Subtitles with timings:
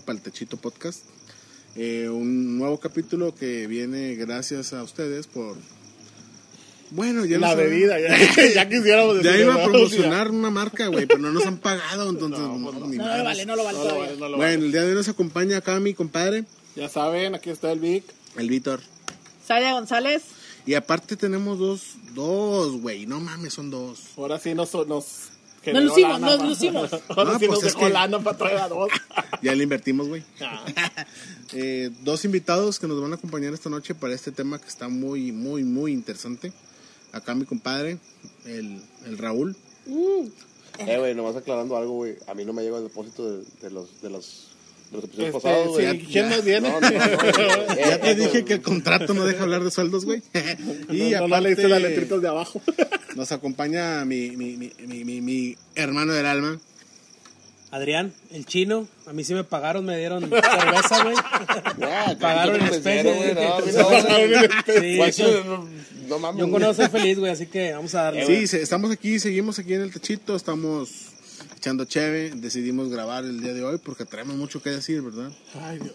[0.00, 1.04] para el Techito Podcast.
[1.76, 5.56] Eh, un nuevo capítulo que viene gracias a ustedes por...
[6.92, 8.08] Bueno, ya La no bebida, ya,
[8.54, 9.64] ya quisiéramos Ya decir, iba a ¿no?
[9.72, 12.40] promocionar una marca, güey, pero no nos han pagado, entonces...
[12.40, 12.86] No, no, pues no.
[12.88, 13.18] ni No, no madres.
[13.18, 13.84] lo vale, no lo vale lo
[14.28, 14.54] lo Bueno, vale.
[14.54, 16.44] el día de hoy nos acompaña acá mi compadre,
[16.74, 18.04] Ya saben, aquí está el Vic.
[18.36, 18.80] el Víctor.
[19.46, 20.22] Salia González.
[20.66, 21.82] Y aparte tenemos dos,
[22.14, 24.00] dos, güey, no mames, son dos.
[24.16, 24.74] Ahora sí nos...
[24.88, 25.29] nos
[25.66, 26.90] Nos lucimos, lana, nos lucimos.
[27.08, 28.88] Ahora No, sí pues nos es dejó que- lana para traer a dos.
[29.42, 30.22] Ya le invertimos, güey.
[30.40, 30.64] Ah,
[31.52, 34.88] Eh, dos invitados que nos van a acompañar esta noche para este tema que está
[34.88, 36.52] muy, muy, muy interesante.
[37.10, 37.98] Acá mi compadre,
[38.44, 39.56] el, el Raúl.
[40.78, 42.14] Eh, güey, nomás aclarando algo, güey.
[42.28, 44.49] A mí no me llegó el depósito de, de los, de los,
[44.92, 46.00] los episodios este, pasados, güey.
[46.00, 46.68] sí, ¿Quién nos viene?
[46.68, 47.74] No, no, no, no.
[47.76, 50.22] Ya Eh, te eh, dije que el contrato no deja hablar de sueldos, güey.
[50.90, 52.60] y no, no le hice las aparte letritas de abajo.
[53.16, 56.58] nos acompaña mi, mi, mi, mi, mi- mi hermano del alma.
[57.72, 61.14] Adrián, el chino, a mí sí me pagaron, me dieron cerveza, güey.
[62.18, 63.34] Pagaron en especie, güey.
[66.08, 66.40] No, mames.
[66.40, 68.46] Yo con eso soy feliz, güey, así que vamos a darle.
[68.46, 70.90] Sí, estamos aquí, seguimos aquí en el techito, estamos
[71.60, 72.32] echando cheve.
[72.34, 75.30] Decidimos grabar el día de hoy porque traemos mucho que decir, ¿verdad?
[75.62, 75.92] Ay, Dios.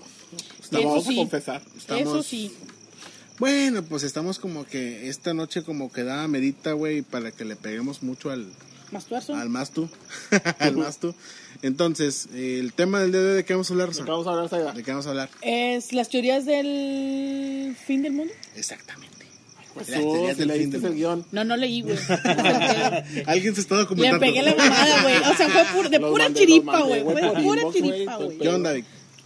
[0.62, 1.14] Eso Lo vamos sí.
[1.14, 1.62] a confesar.
[1.76, 2.54] Estamos- Eso sí.
[3.40, 7.56] Bueno, pues estamos como que esta noche como que da medita, güey, para que le
[7.56, 8.46] peguemos mucho al,
[8.92, 9.36] Más tuerzo.
[9.36, 9.90] al mastu.
[10.60, 11.14] al mastu.
[11.62, 14.28] Entonces, el tema del día de hoy, ¿de qué vamos a hablar, ¿De qué vamos
[14.28, 14.74] a hablar?
[14.76, 15.30] ¿De qué vamos a hablar?
[15.42, 18.34] Es las teorías del fin del mundo.
[18.56, 19.05] Exactamente.
[19.76, 21.26] Pues si leíste el guion.
[21.32, 21.98] No, no leí, güey.
[23.26, 24.20] Alguien se está Le documentando.
[24.22, 25.16] pegué la mamada, güey.
[25.18, 27.04] O sea, fue pur- de Los pura mandé, chiripa, güey.
[27.04, 28.38] Fue de pura chiripa, güey.
[28.38, 28.86] ¿Qué onda, Vic?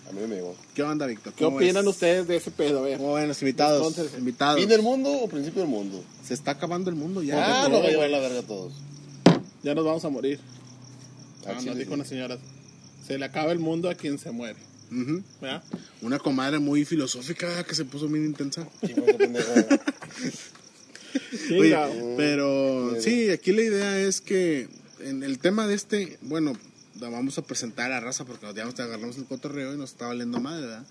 [0.10, 0.56] A mí me llegó.
[0.74, 1.34] ¿Qué onda, Víctor?
[1.34, 1.94] ¿Qué ¿Cómo opinan ves?
[1.94, 2.84] ustedes de ese pedo?
[2.98, 3.88] ¿Cómo ven los invitados?
[3.88, 4.60] Entonces, invitados.
[4.60, 6.04] ¿Fin del mundo o principio del mundo?
[6.26, 7.64] Se está acabando el mundo ya.
[7.66, 8.74] Ah, no, va a llevar la verga a todos.
[9.62, 10.40] Ya nos vamos a morir.
[11.46, 12.38] Ah, Ah, nos dijo una señora.
[13.06, 14.58] Se le acaba el mundo a quien se muere.
[15.42, 15.64] ¿Verdad?
[16.02, 18.68] Una comadre muy filosófica que se puso bien intensa.
[21.52, 21.76] Oye,
[22.18, 24.68] pero sí, aquí la idea es que
[25.00, 26.54] en el tema de este, bueno,
[27.00, 30.08] la vamos a presentar a raza porque ya nos agarramos el cotorreo y nos está
[30.08, 30.86] valiendo madre, ¿verdad?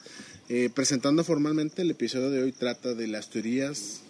[0.49, 4.01] Eh, presentando formalmente el episodio de hoy trata de las teorías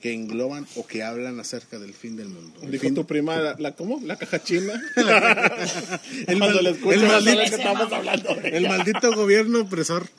[0.00, 2.60] que engloban o que hablan acerca del fin del mundo.
[2.62, 4.00] El Dijo fin- tu prima, la, la- ¿cómo?
[4.04, 4.80] La caja china.
[6.26, 8.34] el, mal- le escucho, el maldito, que estamos hablando.
[8.34, 10.06] de el maldito gobierno opresor.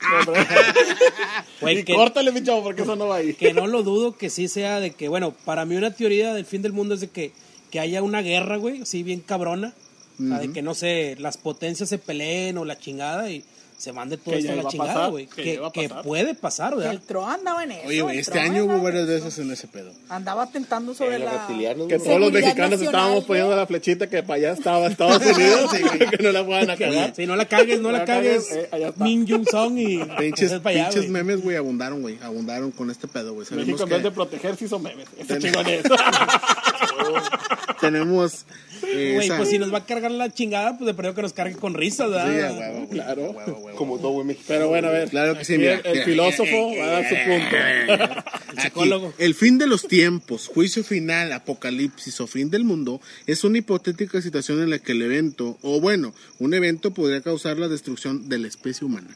[1.60, 3.34] Y que, córtale, mi chavo, porque eso no va ahí.
[3.34, 6.44] que no lo dudo que sí sea de que, bueno, para mí una teoría del
[6.46, 7.32] fin del mundo es de que,
[7.70, 9.74] que haya una guerra, güey, así bien cabrona.
[10.20, 13.44] O sea, de que, no sé, las potencias se peleen o la chingada y
[13.78, 15.26] se mande todo esto a la chingada, güey.
[15.26, 16.92] que puede pasar, ¿verdad?
[16.92, 17.88] El Tro andaba en eso.
[17.88, 19.92] Oye, güey, este año hubo varias veces en ese pedo.
[20.08, 21.46] Andaba tentando sobre Eh, la...
[21.88, 25.70] Que todos los mexicanos nacional, estábamos poniendo la flechita que para allá estaba Estados Unidos
[25.78, 27.12] y que no la puedan a cagar.
[27.14, 28.50] Sí, no la cagues, no la cagues.
[28.52, 28.92] eh.
[28.96, 29.98] Min Jung Song y.
[30.18, 32.18] Pinches, para allá, pinches memes, güey, abundaron, güey.
[32.22, 33.46] Abundaron con este pedo, güey.
[33.52, 35.06] México en vez de proteger se hizo memes.
[35.16, 35.82] Ese Ten- chingón es.
[37.80, 38.44] tenemos
[38.80, 41.32] Güey, esa- pues si nos va a cargar la chingada, pues de perdido que nos
[41.32, 42.26] cargue con risas, ¿verdad?
[42.52, 43.30] Sí, huevo, güey, Claro.
[43.30, 44.58] huevo, güey, Como todo buen mexicano.
[44.58, 45.08] Pero bueno, a ver.
[45.10, 46.04] Claro que sí, aquí mira, el, el mira.
[46.04, 47.56] filósofo va a dar su punto.
[47.56, 49.14] El Aquí, psicólogo.
[49.18, 54.20] el fin de los tiempos, juicio final, apocalipsis o fin del mundo es una hipotética
[54.22, 58.38] situación en la que el evento, o bueno, un evento podría causar la destrucción de
[58.38, 59.08] la especie humana.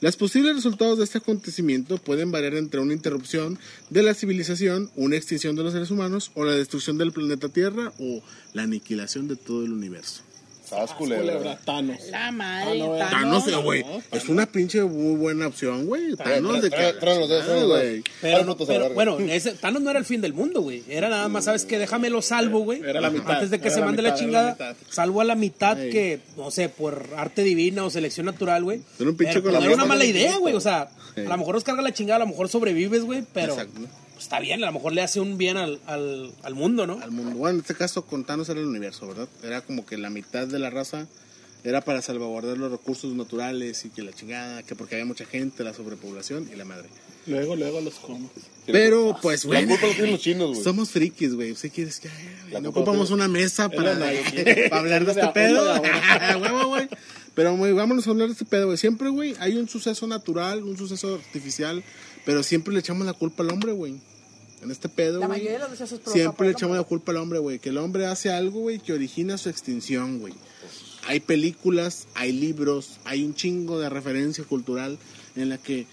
[0.00, 3.58] Las posibles resultados de este acontecimiento pueden variar entre una interrupción
[3.88, 7.92] de la civilización, una extinción de los seres humanos o la destrucción del planeta Tierra
[7.98, 10.22] o la aniquilación de todo el universo.
[10.68, 11.58] Sabes, culebra.
[11.64, 11.98] Thanos.
[12.10, 12.98] La madre, Ah, no, eh.
[12.98, 13.44] Thanos.
[13.44, 16.16] Thanos, eh, güey, es una pinche muy buena opción, güey.
[16.16, 18.02] Thanos de güey.
[18.20, 20.82] Pero, bueno, ese, Thanos no era el fin del mundo, güey.
[20.88, 21.78] Era nada más, ¿sabes qué?
[21.78, 22.80] Déjame lo salvo, güey.
[22.82, 24.56] Era la mitad, Antes de que era se mande la chingada.
[24.90, 28.80] Salvo a la mitad que, no sé, por arte divina o selección natural, güey.
[28.98, 30.54] Era un pinche Pero, pues, con no la era una mala de- idea, güey.
[30.54, 33.24] O sea, a lo mejor nos carga la chingada, a lo mejor sobrevives, güey.
[33.32, 33.80] Pero Exacto.
[34.16, 37.00] Pues, está bien, a lo mejor le hace un bien al, al, al mundo, ¿no?
[37.00, 37.36] al mundo.
[37.36, 39.28] Bueno, en este caso con Thanos era el universo, ¿verdad?
[39.42, 41.06] Era como que la mitad de la raza
[41.64, 45.64] era para salvaguardar los recursos naturales y que la chingada, que porque había mucha gente,
[45.64, 46.88] la sobrepoblación y la madre.
[47.26, 48.30] Luego, luego los como.
[48.66, 50.62] Pero pues, La güey, culpa la tienen los chinos, güey.
[50.62, 51.50] somos frikis, güey.
[51.50, 52.08] ¿Usted quieres que
[52.52, 54.12] La no ocupamos la una mesa para, la
[54.70, 55.64] para hablar de es la este pedo?
[55.64, 56.88] la Huevo, güey.
[57.34, 58.78] Pero, güey, vámonos a hablar de este pedo, güey.
[58.78, 61.82] Siempre, güey, hay un suceso natural, un suceso artificial,
[62.26, 63.94] pero siempre le echamos la culpa al hombre, güey.
[64.60, 67.60] En este pedo, La de veces es Siempre le echamos la culpa al hombre, güey.
[67.60, 70.34] Que el hombre hace algo, güey, que origina su extinción, güey.
[71.06, 74.98] Hay películas, hay libros, hay un chingo de referencia cultural
[75.36, 75.86] en la que,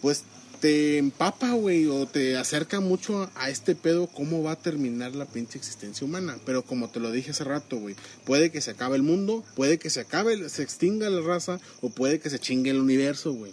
[0.00, 0.24] pues,
[0.62, 5.14] te empapa, güey, o te acerca mucho a, a este pedo, cómo va a terminar
[5.14, 6.38] la pinche existencia humana.
[6.46, 9.78] Pero como te lo dije hace rato, güey, puede que se acabe el mundo, puede
[9.78, 13.52] que se acabe, se extinga la raza, o puede que se chingue el universo, güey.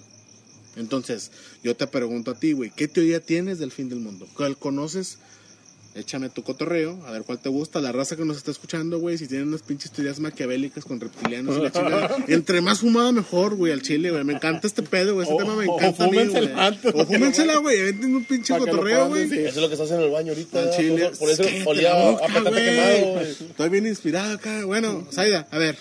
[0.77, 1.31] Entonces,
[1.63, 4.27] yo te pregunto a ti, güey, ¿qué teoría tienes del fin del mundo?
[4.35, 5.17] ¿Cuál conoces?
[5.95, 7.81] Échame tu cotorreo, a ver cuál te gusta.
[7.81, 11.57] La raza que nos está escuchando, güey, si tienen unas pinches teorías maquiavélicas con reptilianos
[11.57, 12.15] y la chingada.
[12.27, 14.23] Entre más fumada, mejor, güey, al chile, güey.
[14.23, 15.23] Me encanta este pedo, güey.
[15.23, 16.51] Este O- tema me o encanta a mí, güey.
[16.55, 17.81] antes, O fúmensela, güey.
[17.81, 19.23] Aventen un pinche cotorreo, güey.
[19.23, 20.59] Eso es lo que estás en el baño ahorita.
[20.61, 21.11] Al chile.
[21.17, 22.53] Por eso Cállate olía a güey.
[22.53, 23.31] quemado, güey.
[23.31, 24.65] Estoy bien inspirado acá.
[24.65, 25.79] Bueno, Zaida, a ver,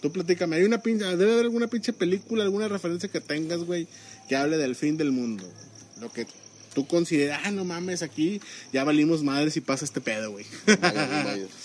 [0.00, 0.56] tú platícame.
[0.56, 3.86] Hay una pinche, debe haber alguna pinche película, alguna referencia que tengas, güey,
[4.28, 5.44] que hable del fin del mundo.
[6.00, 6.26] Lo que
[6.74, 8.40] tú consideras, ah, no mames, aquí
[8.72, 10.46] ya valimos madres y pasa este pedo, güey.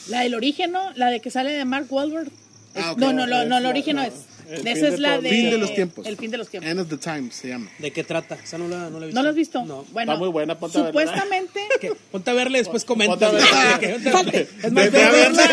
[0.07, 0.91] La del origen, ¿no?
[0.93, 2.31] La de que sale de Mark Wahlberg.
[2.75, 4.13] Ah, no, no, no, no, el origen no, no, es.
[4.49, 5.29] El Esa es de la de.
[5.29, 6.05] Fin de los tiempos.
[6.05, 6.69] El fin de los tiempos.
[6.71, 7.69] End of the Times se llama.
[7.79, 8.35] ¿De qué trata?
[8.43, 9.15] Esa no la, no la he visto.
[9.19, 9.65] ¿No lo has visto?
[9.65, 9.85] No.
[9.91, 11.01] Bueno, Está muy buena, ponte a verla.
[11.01, 11.59] supuestamente.
[12.11, 13.13] Ponte a verla y después comenta.
[13.13, 14.43] Ponte a verla.
[14.63, 15.43] Es más, Vete a ve verla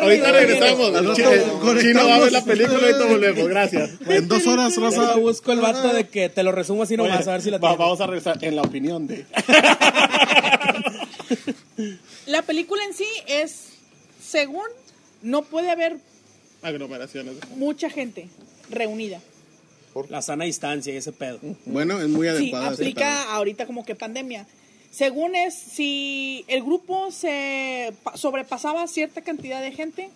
[0.00, 1.16] ahorita regresamos.
[1.80, 3.48] Chino- va a ver la película y ahorita volvemos.
[3.48, 3.90] Gracias.
[4.08, 4.74] En dos horas.
[4.74, 7.58] Yo busco el vato de que te lo resumo así nomás, a ver si la
[7.58, 7.76] tengo.
[7.76, 9.24] Vamos a regresar en la opinión de.
[12.26, 13.68] La película en sí es.
[14.24, 14.66] Según.
[15.22, 15.96] No puede haber
[16.64, 17.34] Aglomeraciones.
[17.56, 18.28] mucha gente
[18.70, 19.20] reunida.
[20.08, 21.38] La sana distancia y ese pedo.
[21.66, 22.72] Bueno, es muy Sí, adecuada.
[22.72, 24.44] ese aplica ahorita como que pandemia.
[24.90, 30.10] Según es, si el grupo se pa- sobrepasaba cierta cantidad de gente,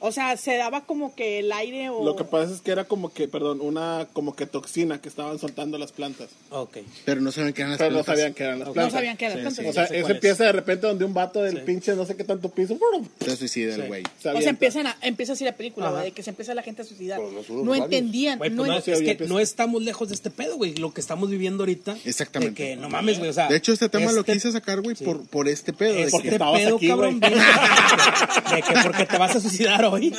[0.00, 2.04] o sea, se daba como que el aire o...
[2.04, 5.38] Lo que pasa es que era como que, perdón, una como que toxina que estaban
[5.38, 6.28] soltando las plantas.
[6.50, 6.78] Ok.
[7.04, 8.16] Pero no saben qué eran las Pero no plantas.
[8.16, 8.92] sabían que eran las No plantas.
[8.94, 9.62] no sabían que era Sí, tanto.
[9.62, 9.68] sí.
[9.68, 10.10] O sea, eso es.
[10.10, 11.62] empieza de repente donde un vato del Sí.
[11.66, 12.78] pinche no sé qué tanto piso.
[13.20, 14.02] Se suicida el güey.
[14.20, 15.90] se O sea, empiezan a, empieza así la película.
[15.90, 16.02] ¿va?
[16.02, 17.20] de que se empieza la gente a suicidar.
[17.20, 18.34] Pero no No entendían.
[18.38, 20.74] No pues no, es que pues- no estamos lejos de este pedo, güey.
[20.76, 21.96] Lo que estamos viviendo ahorita.
[22.04, 22.62] Exactamente.
[22.62, 23.30] De que no mames, güey.
[23.30, 25.92] O sea, De hecho, este tema lo este- quise sacar, güey, por, por este pedo.
[25.94, 30.14] de Este que- Porque estabas pedo, cabrón, de que porque te vas a suicidar hoy.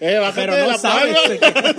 [0.00, 1.16] Eh, bájate Pero de no la sabes.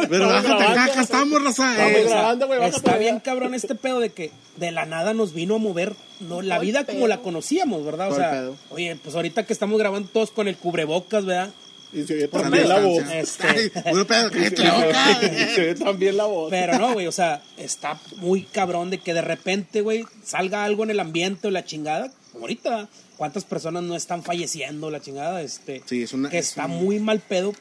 [0.10, 1.72] Pero bájate acá, estamos, raza.
[1.72, 2.06] Estamos eh.
[2.10, 5.58] grabando, güey, está bien cabrón este pedo de que de la nada nos vino a
[5.60, 6.96] mover no la ¿Cuál vida pedo?
[6.96, 8.08] como la conocíamos, ¿verdad?
[8.08, 8.56] O ¿Cuál sea, pedo?
[8.70, 11.50] oye, pues ahorita que estamos grabando todos con el cubrebocas, ¿verdad?
[11.94, 13.04] Y se oye Sana también la voz.
[13.12, 13.70] Este-
[15.56, 16.50] se oye también la voz.
[16.50, 20.84] Pero no, güey, o sea, está muy cabrón de que de repente, güey, salga algo
[20.84, 22.12] en el ambiente o la chingada.
[22.38, 22.88] Como ahorita.
[23.18, 25.42] ¿cuántas personas no están falleciendo la chingada?
[25.42, 27.52] Este, Sí, es una- que es está un- muy mal pedo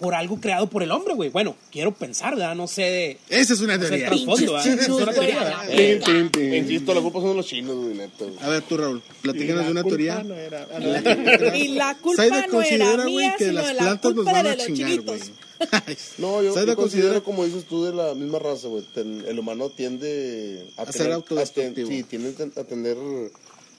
[0.00, 1.30] por algo creado por el hombre, güey.
[1.30, 2.56] Bueno, quiero pensar, ¿verdad?
[2.56, 3.18] No sé de...
[3.28, 4.10] Esa es una No sé teoría.
[4.10, 4.66] ¿verdad?
[4.66, 6.56] Es una teoría, la.
[6.56, 7.96] Insisto, la culpa son los chinos, güey.
[8.40, 10.16] A ver, tú, Raúl, platícanos de una la teoría.
[10.16, 11.54] culpa no era- no.
[11.56, 14.14] Y la culpa Saida no considera, era güey, mía, que sino las de la plantas
[14.16, 15.20] nos van a los chingar, güey.
[16.18, 18.82] No, yo, yo considero, considera como dices tú, de la misma raza, güey.
[18.96, 21.86] El humano tiende a, A ser tener- autodestructivo.
[21.86, 22.96] a ten- sí, tiende a tener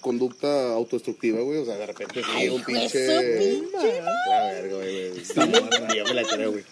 [0.04, 1.60] conducta autodestructiva, güey.
[1.60, 3.08] O sea, de repente sí, Ay, un pinche...
[4.30, 5.10] La verga, güey.
[5.10, 5.22] güey.
[5.22, 6.64] Está morra, yo me la creo, güey.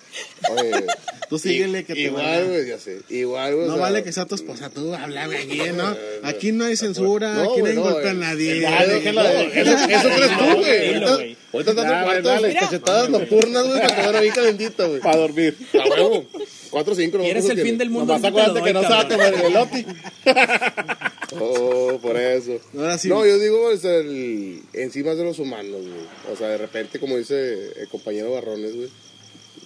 [0.52, 0.86] Oye,
[1.30, 3.00] Tú síguele que te Igual, güey, ya sé.
[3.10, 3.66] Igual, güey.
[3.66, 5.96] o No sea, vale que sea tu esposa, tú habla, güey, aquí, ¿no?
[6.24, 8.60] Aquí no hay censura, No, aquí no hay no, golpe a nadie.
[8.62, 10.88] Ya, déjela de- Eso, eso crees tú, güey.
[10.96, 11.14] Ahorita,
[11.54, 12.54] ahorita estás en dale.
[12.54, 15.00] cachetadas nocturnas, güey, para quedar bien calentita, güey.
[15.00, 15.58] Para dormir.
[15.74, 16.26] A huevo.
[16.70, 17.18] Cuatro, cinco.
[17.18, 18.14] no ¿Quieres sé el fin del mundo?
[18.14, 21.11] Nomás Ahorita acuérdate que no se va a comer el.
[21.40, 22.60] Oh, por eso.
[22.76, 23.08] Ahora sí.
[23.08, 26.34] No, yo digo es el, encima de los humanos, güey.
[26.34, 28.90] O sea, de repente, como dice el compañero Barrones, güey,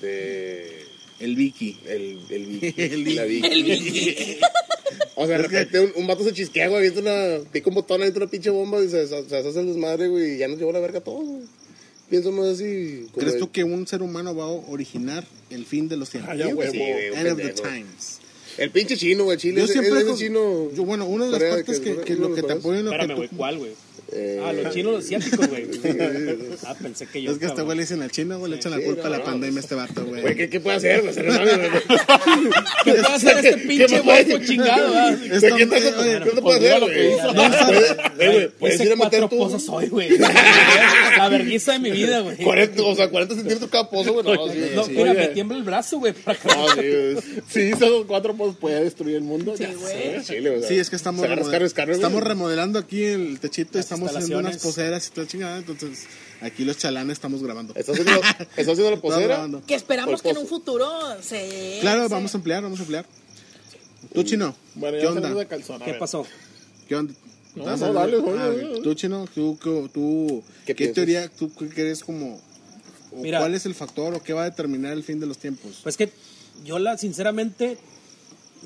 [0.02, 0.86] de
[1.20, 1.80] El Vicky.
[1.88, 2.74] el, el Vicky.
[2.82, 3.64] El la Vicky.
[3.64, 4.38] Vicky.
[5.16, 8.02] O sea, de repente un, un vato se chisquea, güey, avienta una, pica un botón,
[8.02, 10.60] avienta una pinche bomba y se, se, se hace el desmadre, güey, y ya nos
[10.60, 11.44] llevó la verga a todos, güey.
[12.10, 13.08] Pienso más así.
[13.16, 16.34] ¿Crees tú que un ser humano va a originar el fin de los tiempos?
[16.34, 16.72] Ah, ya, huevo.
[16.72, 18.20] Sí, End of the times.
[18.58, 19.62] El pinche chino, güey, Chile.
[19.62, 19.98] Yo siempre...
[20.00, 20.72] ese con- chino.
[20.74, 22.86] yo, bueno, una de las partes que, que- que lo que te los apoyo en
[22.86, 23.72] lo que Espérame, güey, ¿cuál, güey?
[24.12, 25.66] Eh, Ah, los chinos, los asiáticos, güey.
[26.66, 27.32] Ah, pensé que yo.
[27.32, 29.10] Es que este güey le dicen al chino, güey, le echan la culpa no, a
[29.12, 30.22] la no, pandemia a este vato, güey.
[30.22, 31.02] Güey, ¿qué, ¿qué puede hacer?
[31.02, 31.14] güey?
[32.84, 34.92] ¿Qué puede hacer este pinche boco chingado?
[34.92, 38.34] Güey, ¿Qué te, oye, ¿qué te pues puede hacer, güey?
[38.34, 40.10] güey, Puedes ir a meter pozos hoy, güey.
[40.18, 42.38] La vergüenza de mi vida, güey.
[42.38, 44.26] 40, o sea, 40 centímetros cada pozo, güey.
[44.76, 46.14] No, mira, me tiembla el brazo, güey.
[47.50, 49.56] sí, hizo cuatro pozos, puede destruir el mundo.
[49.58, 50.24] Sí, güey.
[50.68, 55.12] Sí, es que estamos, estamos remodelando aquí el techito y estamos haciendo unas poseras y
[55.12, 55.58] toda chingada.
[55.58, 56.06] Entonces,
[56.42, 57.74] aquí los chalanes estamos grabando.
[57.76, 59.48] ¿Estás haciendo, ¿Estás haciendo la posera?
[59.68, 60.56] Que esperamos Por que en un pozo.
[60.56, 60.90] futuro
[61.22, 61.78] se...
[61.82, 63.06] Claro, se- vamos a ampliar, vamos a ampliar.
[64.14, 65.34] Tú, chino, Bueno, ¿qué onda?
[65.34, 65.82] de calzón.
[65.82, 66.26] ¿Qué pasó?
[66.88, 67.14] ¿Qué onda?
[67.56, 68.52] No, ¿Estás no, dale, Ah.
[68.84, 72.40] Tú, chino, tú, tú, tú- ¿Qué ¿qué, teoría, tú qué crees como,
[73.12, 73.40] o Mira.
[73.40, 75.80] cuál es el factor o qué va a determinar el fin de los tiempos?
[75.84, 76.12] Pues que
[76.66, 77.78] yo la, sinceramente,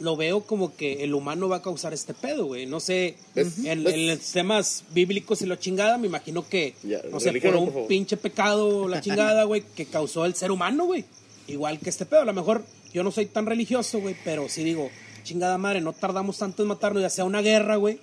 [0.01, 2.65] lo veo como que el humano va a causar este pedo, güey.
[2.65, 7.31] No sé, en, los temas bíblicos y la chingada, me imagino que, Ya, no sé,
[7.41, 11.05] por un pinche pecado, la chingada, güey, que causó el ser humano, güey.
[11.47, 12.21] Igual que este pedo.
[12.21, 12.63] A lo mejor
[12.93, 14.89] yo no soy tan religioso, güey, pero sí digo,
[15.23, 17.99] chingada madre, no tardamos tanto en matarnos, ya sea una guerra, güey.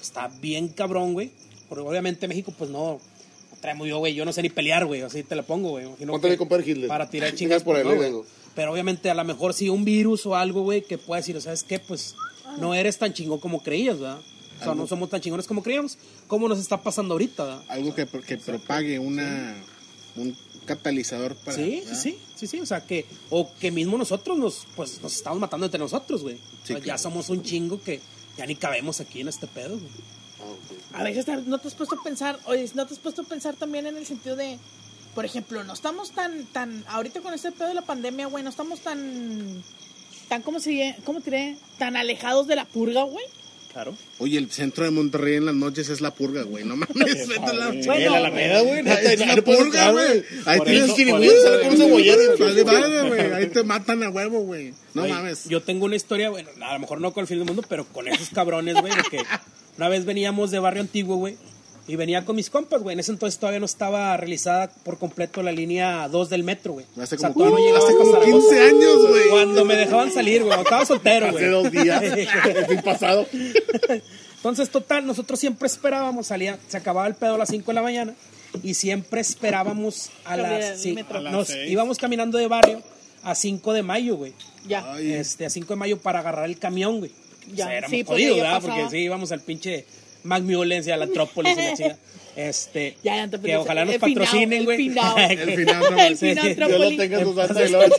[0.00, 1.30] Está bien cabrón, güey.
[1.68, 4.14] Porque obviamente México, pues no, no traemos yo, güey.
[4.14, 5.02] Yo no sé ni pelear, güey.
[5.02, 5.86] Así te la pongo, güey.
[6.00, 6.88] Imagino que compadre Hitler.
[6.88, 7.98] Para tirar Chingas por no, ahí güey.
[7.98, 8.26] vengo.
[8.54, 11.62] Pero obviamente a lo mejor sí un virus o algo, güey, que pueda decir, ¿sabes
[11.62, 11.78] qué?
[11.78, 12.16] Pues
[12.58, 14.18] no eres tan chingón como creías, ¿verdad?
[14.60, 15.96] O sea, no somos tan chingones como creíamos.
[16.26, 17.62] ¿Cómo nos está pasando ahorita, ¿verdad?
[17.68, 19.56] Algo que, que propague una,
[20.16, 21.56] un catalizador para...
[21.56, 22.00] Sí, ¿verdad?
[22.00, 25.66] sí, sí, sí, o sea que, o que mismo nosotros nos, pues nos estamos matando
[25.66, 26.36] entre nosotros, güey.
[26.62, 28.00] O sea, Sí, Ya somos un chingo que
[28.36, 29.90] ya ni cabemos aquí en este pedo, güey.
[30.92, 33.54] A veces no te has puesto a pensar, oye, no te has puesto a pensar
[33.54, 34.58] también en el sentido de,
[35.14, 38.50] por ejemplo, no estamos tan, tan, ahorita con este pedo de la pandemia, güey, no
[38.50, 39.62] estamos tan,
[40.28, 40.96] tan, ¿cómo se?
[41.04, 41.56] ¿Cómo te diré?
[41.78, 43.24] Tan alejados de la purga, güey.
[43.72, 43.94] Claro.
[44.18, 46.64] Oye, el centro de Monterrey en las noches es la purga, güey.
[46.64, 48.88] No mames, vete a la Bueno, En la Alameda, güey.
[48.88, 50.24] Ahí es la purga, güey.
[50.46, 50.96] Ahí tienes por
[51.76, 52.20] cebollero.
[52.34, 53.20] eso- Vale, vale, güey.
[53.32, 54.74] Ahí te matan a huevo, güey.
[54.92, 55.44] No Oye, mames.
[55.48, 57.84] Yo tengo una historia, bueno, a lo mejor no con el fin del mundo, pero
[57.86, 59.18] con esos cabrones, güey, de que
[59.76, 61.36] una vez veníamos de barrio antiguo, güey,
[61.88, 62.94] y venía con mis compas, güey.
[62.94, 66.86] En ese entonces todavía no estaba realizada por completo la línea 2 del metro, güey.
[67.00, 68.48] Hace O sea, como, todavía no llegaba hace hasta como Zaragoza.
[68.48, 69.28] 15 años, güey.
[69.30, 71.44] Cuando me dejaban salir, güey, estaba soltero, güey.
[71.44, 72.02] Hace dos días.
[72.02, 73.26] El fin pasado.
[74.36, 77.82] Entonces, total, nosotros siempre esperábamos, salía, se acababa el pedo a las 5 de la
[77.82, 78.14] mañana
[78.62, 80.80] y siempre esperábamos a las...
[80.80, 81.18] sí, metro.
[81.18, 81.70] A las nos seis.
[81.70, 82.82] íbamos caminando de barrio
[83.22, 84.32] a 5 de mayo, güey.
[84.66, 84.92] Ya.
[84.94, 87.12] Ay, Este, a 5 de mayo para agarrar el camión, güey.
[87.54, 88.60] Ya, O sea, éramos sí, pues, jodidos, ya ¿verdad?
[88.60, 88.76] pasaba.
[88.76, 89.84] Porque sí, íbamos al pinche
[90.22, 91.98] Macmillan y a la Trópolis y la chica.
[92.36, 94.86] Este, Ya, ya te que ojalá nos el patrocinen, el güey.
[94.86, 96.54] El final, El final sí.
[96.54, 97.96] Dios lo tenga en su santa Entonces, gloria.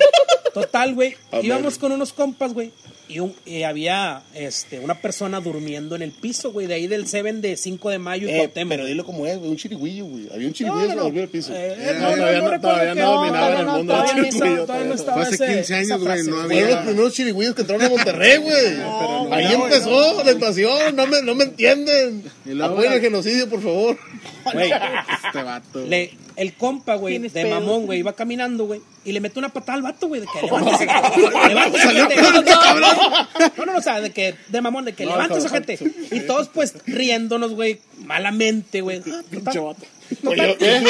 [0.53, 1.15] Total, güey.
[1.41, 2.71] Íbamos con unos compas, güey.
[3.11, 7.07] Y, un- y había este, una persona durmiendo en el piso, güey, de ahí del
[7.07, 8.69] Seven de 5 de mayo y Eh, Cuauhtémoc.
[8.69, 9.51] pero dilo como es, güey.
[9.51, 10.27] Un chirigüillo, güey.
[10.33, 11.03] Había un No, chirigüillo no, que no.
[11.03, 11.53] volvió al piso.
[11.53, 14.23] Eh, Eh, no, todavía no, no- todavía no onda, dominaban el no, mundo todavía no
[14.27, 17.13] estaba- todavía no estaba Fue hace ese- 15 años, güey, no había- Fueron los primeros
[17.13, 18.77] chirigüillos que entraron a Monterrey, güey.
[18.77, 20.95] no, Ahí no, empezó la invasión.
[20.95, 22.23] No me, no me entienden.
[22.61, 23.97] Apoyen el genocidio, por favor.
[24.53, 24.71] Güey,
[25.25, 25.85] Este vato.
[25.85, 27.49] le- el compa, güey, de pedo.
[27.59, 30.41] mamón, güey, iba caminando, güey, y le mete una patada al vato, güey, de que
[30.41, 30.87] levántese.
[33.57, 35.77] No, no, no, o sea, de que, de mamón, de que No, levántese, gente.
[36.11, 39.01] Y todos, pues, riéndonos, güey, malamente, güey.
[39.05, 39.21] Ah,
[40.23, 40.83] Total, ¿eh?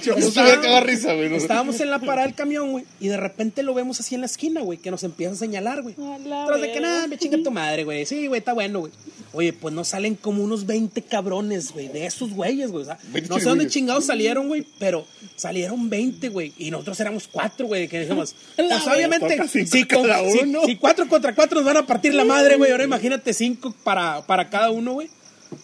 [0.00, 1.30] se estábamos- me caga risa, güey.
[1.30, 1.36] no.
[1.36, 4.26] Estábamos en la parada del camión, güey, y de repente lo vemos así en la
[4.26, 5.94] esquina, güey, que nos empieza a señalar, güey.
[5.94, 8.04] Tras de que nada, me chinga tu madre, güey.
[8.06, 8.92] Sí, güey, está bueno, güey.
[9.32, 12.82] Oye, pues nos salen como unos 20 cabrones, güey, de esos güeyes, güey.
[12.82, 15.06] O sea, 20 no sé dónde chingados salieron, güey, pero
[15.36, 16.52] salieron 20, güey.
[16.58, 20.60] Y nosotros éramos cuatro, güey, que dijimos, pues obviamente, si, con- cada si- uno.
[20.66, 22.70] si cuatro contra cuatro nos van a partir la madre, güey.
[22.70, 25.08] Ahora imagínate cinco para, para cada uno, güey.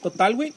[0.03, 0.53] Total, güey.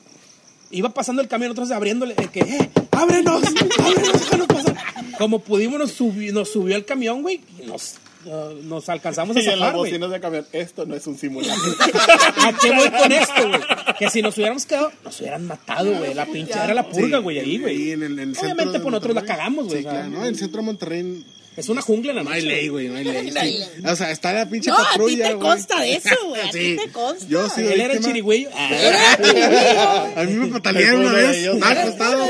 [0.73, 4.75] Iba pasando el camión, nosotros abriéndole, de que, eh, ábrenos, ábrenos, déjanos pasar.
[5.17, 9.39] Como pudimos, nos, subi- nos subió al camión, güey, y nos, uh, nos alcanzamos a
[9.39, 9.91] Y en las zafar, güey.
[9.91, 11.63] bocinas de camión, esto no es un simulacro.
[12.43, 13.61] ¿A qué voy con esto, güey?
[13.99, 16.13] Que si nos hubiéramos quedado, nos hubieran matado, güey.
[16.15, 17.91] La pinche era la purga, güey, ahí, Ahí güey.
[17.91, 19.77] en el, en el centro Obviamente, de pues nosotros la cagamos, güey.
[19.77, 20.17] Sí, claro, ¿no?
[20.19, 22.95] En el centro de Monterrey Es una jungla en la no hay ley, güey, no
[22.97, 23.31] hay ley.
[23.31, 23.81] sí.
[23.87, 25.49] O sea, está la pinche No, a ti patrulla, te güey.
[25.49, 26.41] consta de eso, güey.
[26.41, 26.77] A ti Sí.
[26.83, 27.25] te consta.
[27.29, 28.47] Yo sí, Él era el.
[28.55, 31.37] Ah, A mí me patalearon una vez.
[31.45, 32.25] Estaba acostado,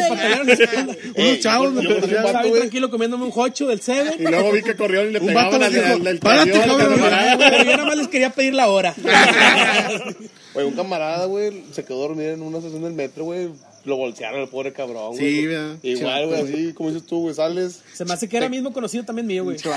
[1.15, 2.49] Unos chavos me yo- yo- patalearon.
[2.49, 2.59] güey.
[2.61, 4.13] tranquilo comiéndome un hocho del Seven.
[4.19, 6.99] Y luego vi que corrieron y le pegaban al, "Párate, cabrón".
[7.65, 8.93] yo nada más les quería pedir la hora.
[10.53, 13.49] Güey, un camarada, güey, se quedó dormido en una estación del metro, güey.
[13.85, 15.19] Lo voltearon al pobre cabrón, güey.
[15.19, 15.77] Sí, ¿verdad?
[15.83, 17.81] Igual, güey, así como dices tú, güey, sales.
[17.93, 19.59] Se me hace que era mismo conocido también mío, güey.
[19.59, 19.67] Sí.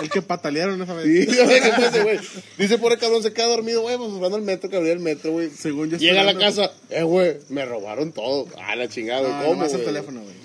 [0.00, 1.04] El que patalearon esa vez.
[1.06, 2.18] Sí, güey, güey.
[2.56, 5.32] Dice, pobre cabrón, se queda dormido, güey, pues buscando el metro, que abría el metro,
[5.32, 5.50] güey.
[5.50, 8.46] Según yo Llega a la casa, eh, güey, me robaron todo.
[8.58, 9.84] Ah, la chingada, güey, No, ¿cómo, el güey?
[9.84, 10.41] teléfono, güey.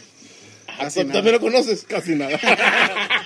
[0.80, 1.14] Ah, Casi ¿tú nada.
[1.20, 1.84] ¿También lo conoces?
[1.88, 2.40] Casi nada.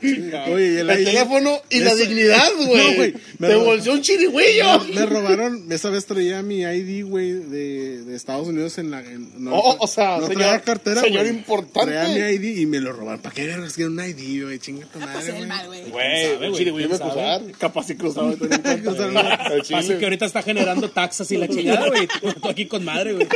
[0.00, 3.14] Oye, y El, teléfono y la dignidad, No, güey.
[3.38, 4.84] me Te bolseó un chirigüillo.
[4.94, 9.00] Me robaron, esa vez traía mi ID, güey, de, de Estados Unidos en la...
[9.00, 11.36] en- no, Oh, o sea, no señor- traía cartera, señor güey.
[11.36, 11.92] importante.
[11.92, 13.20] Traía mi ID y me lo robaron.
[13.20, 14.58] ¿Para qué vergas quiero un ID, güey?
[14.60, 15.90] Chinga tu madre, Pasé el güey.
[16.36, 16.52] güey?
[16.54, 17.42] chirigüillo me ¿Quién acusar.
[17.58, 18.34] Capaz cruzaba.
[19.62, 19.98] chile.
[19.98, 22.06] que ahorita está generando taxas y la chingada, güey.
[22.40, 23.26] Tú aquí con madre, güey.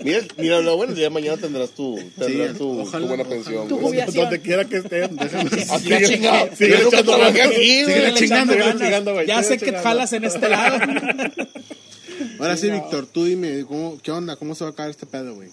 [0.00, 3.28] Mira, mira, lo bueno, de mañana tendrás tu, tendrás Sí, tu, ojalá, tu buena ojalá.
[3.28, 3.68] pensión.
[3.68, 4.14] Tu jubilación.
[4.24, 5.50] Donde quiera que estén, déjame.
[5.70, 6.56] Así que chingado.
[6.56, 10.78] Sigue echando aquí, Sigue chingando, chingando, güey, Ya sé que jalas en este lado.
[12.38, 14.36] Ahora sí, Víctor, tú dime, ¿cómo, ¿qué onda?
[14.36, 15.48] ¿Cómo se va a acabar este pedo, güey?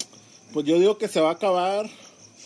[0.54, 1.90] Pues yo digo que se va a acabar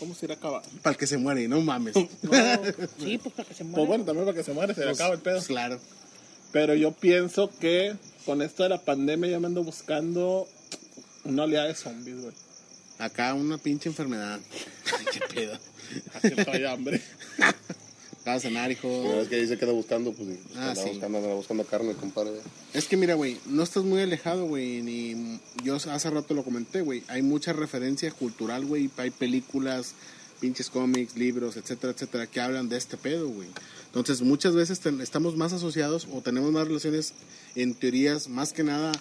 [0.00, 0.62] ¿Cómo se irá a acabar?
[0.82, 1.94] Para el que se muere, no mames.
[2.98, 3.76] Sí, pues para que se muera.
[3.76, 5.36] Pues bueno, también para que se muere, se le acaba el pedo.
[5.36, 5.78] Pues claro.
[6.52, 10.48] Pero yo pienso que con esto de la pandemia ya me ando buscando
[11.24, 12.34] una oleada de zombies, güey.
[12.98, 14.40] Acá una pinche enfermedad.
[14.98, 15.58] Ay, qué pedo.
[16.14, 17.00] Así estoy hambre.
[18.20, 19.16] Acaba de cenar, hijo.
[19.16, 20.28] Vez que dice que anda buscando, pues.
[20.54, 20.90] Ah, anda sí.
[20.90, 22.32] buscando, anda buscando carne, compadre.
[22.74, 26.82] Es que mira, güey, no estás muy alejado, güey, ni yo hace rato lo comenté,
[26.82, 27.02] güey.
[27.08, 28.90] Hay mucha referencia cultural, güey.
[28.98, 29.94] Hay películas,
[30.38, 33.48] pinches cómics, libros, etcétera, etcétera, que hablan de este pedo, güey.
[33.86, 37.14] Entonces, muchas veces ten- estamos más asociados o tenemos más relaciones
[37.54, 38.92] en teorías, más que nada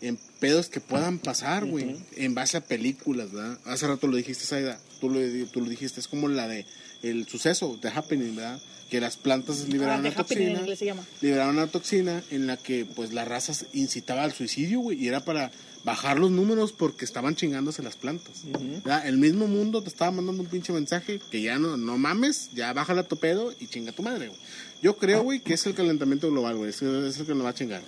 [0.00, 3.58] en pedos que puedan pasar, güey, en base a películas, ¿verdad?
[3.64, 6.66] Hace rato lo dijiste, Saida, tú lo, tú lo dijiste, es como la de
[7.02, 8.60] el suceso, The Happening, ¿verdad?
[8.90, 11.04] Que las plantas liberaron Ah, una The Happening en toxina inglés se llama.
[11.20, 15.24] liberaron una toxina en la que pues la raza incitaba al suicidio, güey, y era
[15.24, 15.50] para
[15.84, 18.42] bajar los números porque estaban chingándose las plantas.
[18.84, 19.06] ¿verdad?
[19.06, 22.72] El mismo mundo te estaba mandando un pinche mensaje que ya no, no mames, ya
[22.72, 24.40] baja la topedo y chinga tu madre, güey.
[24.82, 27.50] Yo creo, güey, que es el calentamiento global, güey, es, es el que nos va
[27.50, 27.82] a chingar.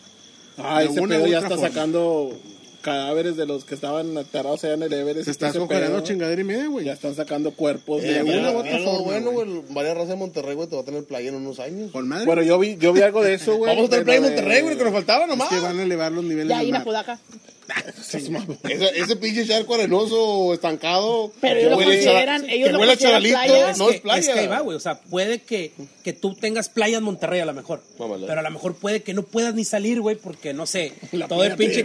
[0.59, 1.69] Ah, ese pedo ya está forma.
[1.69, 2.33] sacando
[2.83, 5.25] cadáveres de los que estaban aterrados allá en el Everest.
[5.25, 6.01] Se está pedo.
[6.01, 6.85] chingadera y media, güey.
[6.87, 8.03] Ya están sacando cuerpos.
[8.05, 9.49] Eh, de una u otra forma, bueno, güey.
[9.49, 9.63] güey.
[9.71, 11.91] Varias razas de Monterrey, güey, te va a tener playa en unos años.
[11.91, 12.27] Con madre.
[12.27, 13.75] Bueno, yo vi, yo vi algo de eso, güey.
[13.75, 15.49] Vamos a tener playa en Monterrey, güey, que nos faltaba es nomás.
[15.49, 17.19] que van a elevar los niveles Ya hay una mar.
[18.69, 21.33] Ese, ese pinche charco arenoso, estancado.
[21.41, 23.75] Pero ellos lo a consideran- chara- ellos que lo a consideran playa.
[23.77, 24.21] no es playa.
[24.21, 24.77] Es que ahí va, güey.
[24.77, 25.73] O sea, puede que,
[26.05, 27.83] que tú tengas playa en Monterrey a lo mejor.
[27.99, 31.29] Pero a lo mejor puede que no puedas ni salir, güey, porque no sé, La
[31.29, 31.85] todo el pinche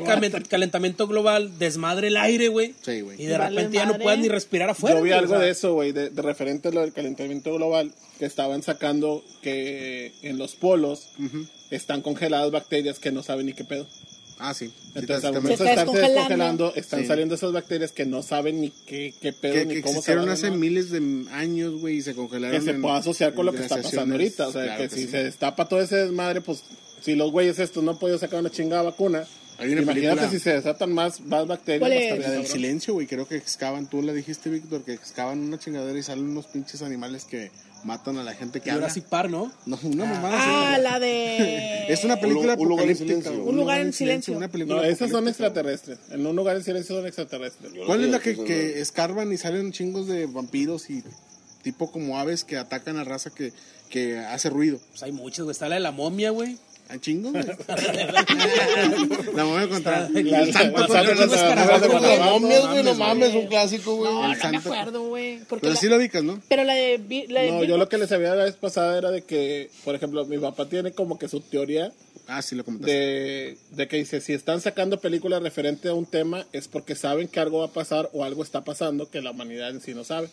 [0.49, 2.73] calentamiento global desmadre el aire, güey.
[2.81, 3.21] Sí, güey.
[3.21, 4.97] Y de Vale repente ya no puedas ni respirar afuera.
[4.97, 7.53] Yo vi algo o sea, de eso, güey, de, de referente a lo del calentamiento
[7.53, 11.09] global, que estaban sacando que en los polos
[11.71, 13.87] están congeladas bacterias que no saben ni qué pedo.
[14.43, 14.67] Ah, sí.
[14.67, 16.13] Sí, Entonces, te- momento Se de está estarse descongelando.
[16.65, 17.05] descongelando, están Sí.
[17.07, 19.99] saliendo esas bacterias que no saben ni qué, qué pedo, que, ni que cómo se
[19.99, 22.57] existieron van a hace miles de años, güey, y se congelaron.
[22.59, 24.47] que se en- pueda asociar con lo que está pasando ahorita.
[24.47, 25.07] O sea, Claro que, si sí.
[25.09, 26.63] se destapa todo ese desmadre, pues
[27.01, 29.25] si los güeyes estos no han podido sacar una chingada vacuna,
[29.57, 31.81] Hay una imagínate película- si se desatan más, más bacterias.
[31.81, 32.19] ¿Cuál es?
[32.19, 35.97] La del silencio, güey, creo que excavan, tú la dijiste, Víctor, que excavan una chingadera
[35.99, 37.51] y salen unos pinches animales que
[37.83, 38.83] matan a la gente que habla.
[38.83, 39.51] Jurassic Park, ¿no?
[39.65, 41.85] No, una mamada Ah, la de.
[41.89, 43.43] Es una película Un lugar en silencio.
[43.43, 44.35] Un lugar en silencio.
[44.35, 45.99] Una película No, esas son extraterrestres.
[46.09, 47.71] En un lugar en silencio son extraterrestres.
[47.85, 51.03] ¿Cuál es la que, que escarban y salen chingos de vampiros y
[51.63, 53.53] tipo como aves que atacan a raza que,
[53.89, 54.79] que hace ruido?
[54.91, 55.51] Pues hay muchos, güey.
[55.51, 56.57] Está la de la momia, güey.
[56.95, 57.45] ¿A chingos, güey?
[59.33, 64.11] la mamá contra La- el santo contra Las momias, güey, no mames, un clásico, güey.
[64.13, 64.57] No, me santo.
[64.59, 65.39] acuerdo, güey.
[65.49, 66.41] Pero la- sí lo ubicas, ¿no?
[66.49, 66.97] Pero la de.
[66.97, 69.69] Vi- La de No, yo lo que les había la vez pasada era de que,
[69.85, 71.91] por ejemplo, mi papá tiene como que su teoría
[72.27, 72.91] Ah, sí lo comentaste.
[72.93, 77.27] de, de que dice, si están sacando películas referente a un tema es porque saben
[77.27, 80.03] que algo va a pasar o algo está pasando que la humanidad en sí no
[80.03, 80.29] sabe.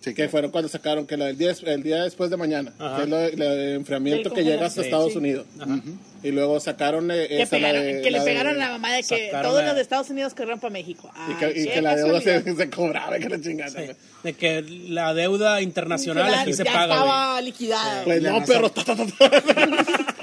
[0.00, 2.96] Sí, Que fueron cuando sacaron que la del día, el día después de mañana, Ajá.
[2.98, 4.80] que es lo de- la de enfriamiento que llega hasta.
[4.82, 5.18] Estados Sí.
[5.18, 5.44] Unidos.
[5.58, 5.80] Ajá.
[6.22, 8.58] Y luego sacaron eh, Que, esa, la pegaron- de- que le la de- pegaron a
[8.58, 11.10] la mamá de que todos la- los de Estados Unidos corrieron para México.
[11.14, 13.70] Y Ay, que, y que la deuda se, se cobraba, que la chingada.
[13.70, 13.92] Sí.
[14.22, 18.04] De que la deuda internacional Ya- aquí se ya paga, estaba liquidada.
[18.04, 18.70] Pues La no, perro.
[18.70, 19.42] ta, ta, ta, ta.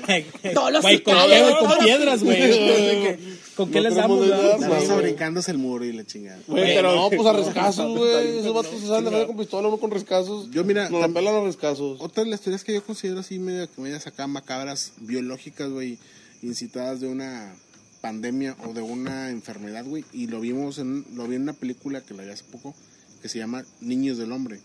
[0.08, 0.26] güey.
[0.54, 1.80] Todos los Güey, con, güey?
[1.84, 3.18] piedras, güey.
[3.58, 4.28] De que, ¿Con qué No les damos?
[4.70, 6.40] raza brincándose el muro y la chingada.
[6.48, 8.40] Güey, pero- No, pues a rescasos, güey.
[8.40, 10.50] Esos vatos se saben defender con pistola, uno con rescasos.
[10.52, 12.00] Yo, mira, Nos la pelan los rescasos.
[12.02, 15.98] Otra de las teorías que yo considero así medio, medias acá macabras, biológicas, güey,
[16.44, 17.56] incitadas de una
[18.02, 22.02] pandemia o de una enfermedad, güey, y lo vimos en, lo vi en una película
[22.02, 22.76] que la vi hace poco,
[23.22, 24.60] que se llama Niños del Hombre.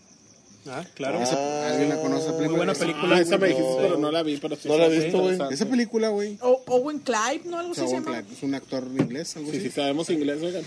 [0.67, 1.21] Ah, claro.
[1.21, 2.47] Esa- ¿Alguien la conoce película?
[2.49, 3.15] Muy buena película.
[3.15, 3.77] Ah, esa me dijiste, no.
[3.77, 4.37] pero no la vi.
[4.37, 5.37] Pero sí, No la he visto, güey.
[5.51, 7.57] Esa película, güey, O- Owen Clive, ¿no?
[7.59, 8.05] Algo así se llama.
[8.05, 9.65] Clark, es un actor inglés, algo Sí, así.
[9.67, 10.63] sí, sabemos inglés, oigan.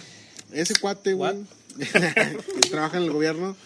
[0.52, 1.34] Ese cuate, güey,
[1.78, 1.84] que
[2.70, 3.56] trabaja en el gobierno,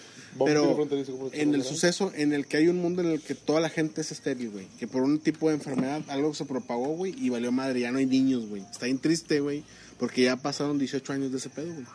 [0.45, 0.87] pero
[1.33, 4.03] en el suceso en el que hay un mundo en el que toda la gente
[4.03, 7.51] es estéril, güey, que por un tipo de enfermedad algo se propagó, güey, y valió
[7.53, 8.63] madre, ya no hay niños, güey.
[8.71, 9.65] Está bien triste, güey,
[9.99, 11.87] porque ya pasaron 18 años de ese pedo, güey.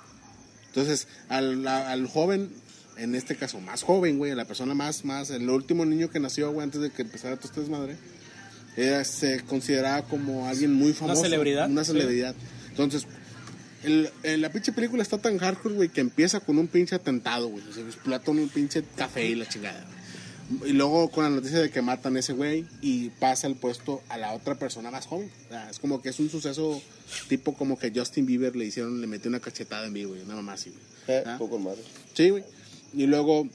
[0.68, 2.50] Entonces, al, al joven,
[2.98, 6.52] en este caso más joven, güey, la persona más, más, el último niño que nació,
[6.52, 7.98] güey, antes de que empezara todo este desmadre,
[8.76, 11.22] era, se consideraba como alguien muy famoso.
[11.22, 11.92] celebridad, Una sí.
[11.92, 12.36] celebridad.
[12.70, 13.06] Entonces,
[13.84, 17.48] el, en la pinche película está tan hardcore, güey, que empieza con un pinche atentado,
[17.50, 17.64] güey.
[17.74, 19.86] Se explota un pinche café y la chingada.
[19.86, 20.72] güey.
[20.72, 24.02] Y luego con la noticia de que matan a ese güey y pasa el puesto
[24.10, 25.30] a la otra persona más joven.
[25.46, 26.82] O sea, es como que es un suceso
[27.28, 30.36] tipo como que Justin Bieber le hicieron, le metió una cachetada en vivo, güey, una
[30.36, 30.82] mamá así, güey.
[31.20, 31.36] Eh, ¿Ah?
[31.38, 31.82] poco madre.
[32.14, 32.44] Sí, güey.
[32.94, 33.48] Y luego,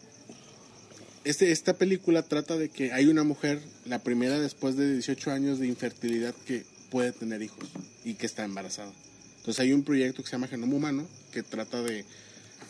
[1.24, 5.58] este, esta película trata de que hay una mujer, la primera después de 18 años
[5.58, 7.68] de infertilidad, que puede tener hijos
[8.04, 8.92] y que está embarazada.
[9.38, 12.04] Entonces hay un proyecto que se llama Genoma Humano que trata de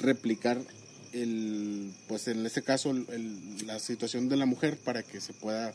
[0.00, 0.58] replicar
[1.12, 5.72] el, pues en este caso, el- la situación de la mujer para que se pueda,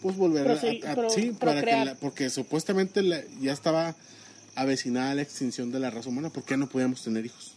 [0.00, 3.94] pues volver a, Prosegui- a- pro- sí, para que la- porque supuestamente la- ya estaba
[4.54, 7.54] avecinada la extinción de la raza humana, porque ya no podíamos tener hijos.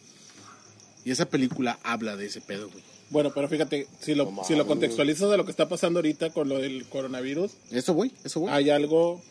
[1.06, 2.84] Y esa película habla de ese pedo, güey.
[3.10, 6.32] Bueno, pero fíjate, si lo, No si lo contextualizas de lo que está pasando ahorita
[6.32, 8.52] con lo del coronavirus, Eso voy, eso voy.
[8.52, 9.22] hay algo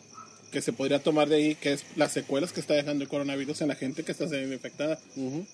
[0.51, 3.61] que se podría tomar de ahí, que es las secuelas que está dejando el coronavirus
[3.61, 4.99] en la gente que está siendo infectada.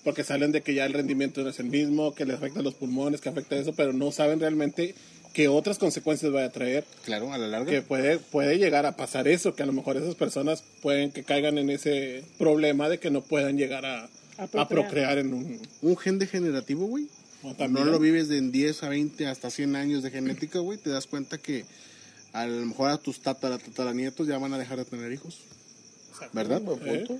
[0.04, 2.74] Porque salen de que ya el rendimiento no es el mismo, que le afecta los
[2.74, 4.94] pulmones, que afecta eso, pero no saben realmente
[5.32, 6.84] qué otras consecuencias va a traer.
[7.04, 7.70] Claro, a la larga.
[7.70, 11.24] Que puede, puede llegar a pasar eso, que a lo mejor esas personas pueden que
[11.24, 14.68] caigan en ese problema de que no puedan llegar a, A a procrear.
[14.68, 15.60] procrear en un...
[15.82, 17.08] Un gen degenerativo, güey.
[17.68, 20.78] No lo vives de en 10 a 20 hasta 100 años de genética, güey.
[20.78, 21.64] Te das cuenta que
[22.32, 25.38] a lo mejor a tus tatara, tataranietos ya van a dejar de tener hijos.
[26.32, 26.60] ¿Verdad?
[26.60, 27.18] Buen punto.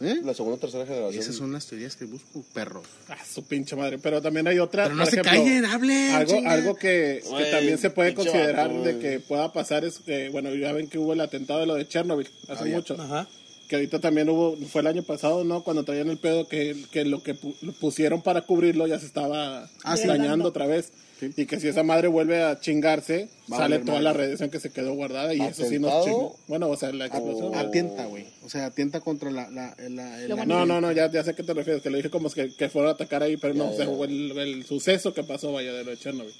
[0.00, 0.20] ¿Eh?
[0.24, 1.22] La segunda o tercera generación.
[1.22, 2.84] Esas son las teorías que busco, perros.
[3.08, 3.98] Ah, su pinche madre.
[3.98, 4.84] Pero también hay otra.
[4.84, 6.14] Pero no por se ejemplo, callen, hablen.
[6.14, 10.28] Algo, algo que, que también se puede considerar vato, de que pueda pasar es que,
[10.30, 13.00] bueno, ya ven que hubo el atentado de lo de Chernobyl hace Ah, mucho.
[13.00, 13.28] Ajá.
[13.72, 15.64] Que ahorita también hubo, fue el año pasado, ¿no?
[15.64, 19.06] Cuando traían el pedo que, que lo que pu- lo pusieron para cubrirlo ya se
[19.06, 20.06] estaba Ah, sí.
[20.06, 20.92] dañando otra vez.
[21.18, 21.30] Sí.
[21.38, 24.02] Y que si esa madre vuelve a chingarse, sale toda madre.
[24.04, 26.36] la radiación que se quedó guardada y eso sí nos chingó.
[26.48, 27.54] Bueno, o sea, la explosión.
[27.54, 28.26] Atienta, güey.
[28.44, 29.50] O sea, atienta contra la...
[29.50, 31.88] la, la- el- Lo No, no, no, ya, ya sé a qué te refieres, que
[31.88, 34.66] le dije como que, que fueron a atacar ahí, pero no, o sea, el, el
[34.66, 36.34] suceso que pasó, vaya, de lo de Chernobyl.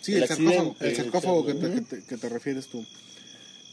[0.00, 2.82] Sí, El el sarcófago, el sarcófago que te, que te- que te refieres tú.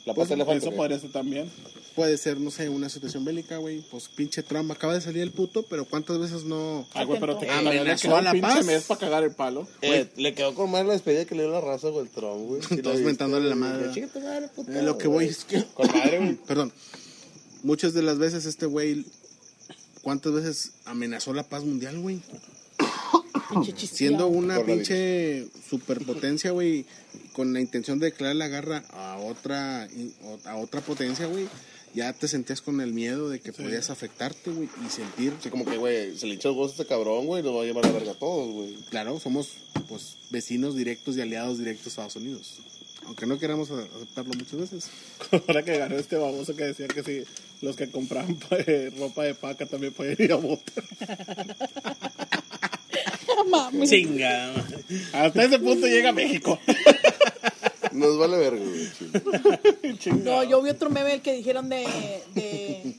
[0.08, 0.78] La Pues elefante, eso güey.
[0.78, 1.52] podría ser también.
[1.94, 3.82] Puede ser, no sé, una situación bélica, güey.
[3.92, 6.88] Pues pinche Trump acaba de salir el puto, pero ¿cuántas veces no...?
[6.94, 8.66] Ay, güey, pero te le a la pinche paz.
[8.66, 9.68] mes para cagar el palo.
[9.82, 12.48] Eh, le quedó con madre la despedida que le dio la raza, güey, el Trump,
[12.48, 12.62] güey.
[12.70, 13.92] Sí lo Todos mentándole la madre.
[13.94, 15.26] Chinga tu madre, puto, Eh, lo que güey.
[15.28, 15.66] voy es que...
[15.74, 16.36] Con madre, güey.
[16.48, 16.72] Perdón.
[17.64, 19.06] Muchas de las veces este güey...
[20.04, 22.22] ¿Cuántas veces amenazó la paz mundial, güey?
[23.50, 23.88] Pinche.
[23.88, 26.86] Siendo una pinche superpotencia, güey,
[27.34, 29.88] con la intención de declarar la guerra a otra
[30.46, 31.48] a otra potencia, güey,
[31.94, 35.66] ya te sentías con el miedo de que podías afectarte, güey, y sentir, Sí, como
[35.66, 37.86] que, güey, se le hinchó el gozo a este cabrón, güey, nos va a llevar
[37.86, 38.76] a la verga a todos, güey.
[38.90, 39.50] claro, somos
[39.88, 42.60] pues vecinos directos y aliados directos de Estados Unidos.
[43.06, 44.90] Aunque no queramos a- aceptarlo muchas veces.
[45.48, 47.24] Ahora que ganó este baboso que decía que si
[47.66, 48.58] los que compraban pa-
[49.00, 50.84] ropa de paca también pueden ir a votar.
[53.50, 53.88] Mami.
[53.88, 54.52] Chinga.
[55.14, 56.60] Hasta ese punto llega México.
[57.92, 58.88] Nos vale verga, güey.
[60.24, 61.86] No, yo vi otro meme el que dijeron de.
[62.36, 62.94] de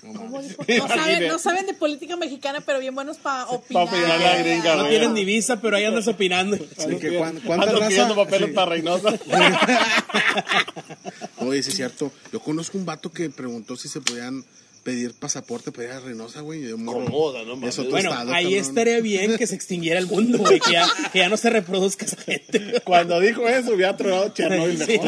[0.00, 0.62] ¿cómo dijo?
[0.78, 3.84] No saben, no saben de política mexicana, pero bien buenos para opinar.
[3.84, 6.56] opinar a la gringa, No tienen ni visa, pero ahí andas opinando.
[6.56, 7.88] Sí, que cuán- ¿Cuánta Ando raza?
[7.88, 8.54] pidiendo papeles Sí.
[8.54, 9.10] para Reynosa.
[11.38, 12.12] Oye, sí es cierto.
[12.32, 14.44] Yo conozco un vato que preguntó si se podían
[14.88, 16.60] pedir pasaporte para ir a Reynosa, güey.
[16.62, 16.72] de
[17.32, 17.68] sea, no mames.
[17.74, 18.60] Es otro Bueno, estado, ahí cabrón.
[18.60, 22.06] estaría bien que se extinguiera el mundo, güey, que ya, que ya no se reproduzca
[22.06, 22.80] esa gente.
[22.84, 24.98] Cuando dijo eso, hubiera tronado Chernobyl Sí,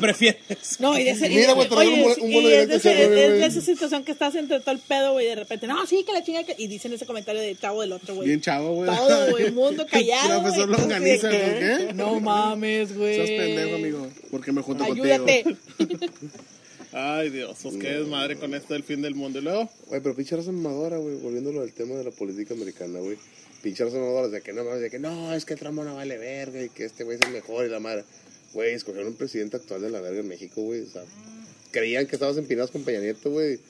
[0.00, 0.80] prefieres.
[0.80, 3.46] No, y de ese, Mira, güey, regalo un un directo de ese- Chernobyl, es de
[3.46, 6.24] esa situación que estás entre todo el pedo, güey, de repente, no, sí, que la
[6.24, 6.56] chinga, que...
[6.58, 8.26] y dicen ese comentario del chavo del otro, güey.
[8.28, 8.90] Bien chavo, güey.
[8.90, 11.92] Todo, güey, el mundo callado, Profesor entonces, ¿por qué?
[11.94, 13.16] No mames, güey.
[13.16, 14.08] Sos pendejo, amigo.
[14.30, 15.44] Porque me junto Ayúdate.
[15.76, 16.00] contigo.
[17.00, 19.38] Ay, Dios, pues qué desmadre con esto del fin del mundo.
[19.38, 22.98] Y luego, Güey, pero pinche raza mamadora, güey, volviéndolo al tema de la política americana,
[22.98, 23.16] güey.
[23.62, 26.18] Pinche raza mamadora, de que no mames, de que no, es que tramo no vale
[26.18, 28.04] verga y que este güey es el mejor y la madre.
[28.52, 30.80] Güey, escogieron un presidente actual de la verga en México, güey.
[30.80, 31.04] O sea,
[31.70, 33.60] creían que estabas empinados con Peña Nieto, güey.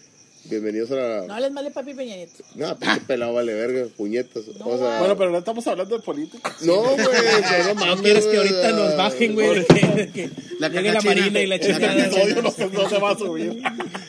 [0.48, 1.26] Bienvenidos a la.
[1.26, 2.42] No hables mal de papi Peña Nieto.
[2.54, 4.44] No, pinche pelado vale verga, puñetas.
[4.60, 6.54] o sea, bueno, pero no estamos hablando de política.
[6.62, 8.00] no, güey, no No mames.
[8.02, 11.58] quieres que ahorita nos bajen, güey, que, de que La llegue la marina y la
[11.60, 12.06] chingada.
[12.06, 13.62] episodio no, se- no se va a subir.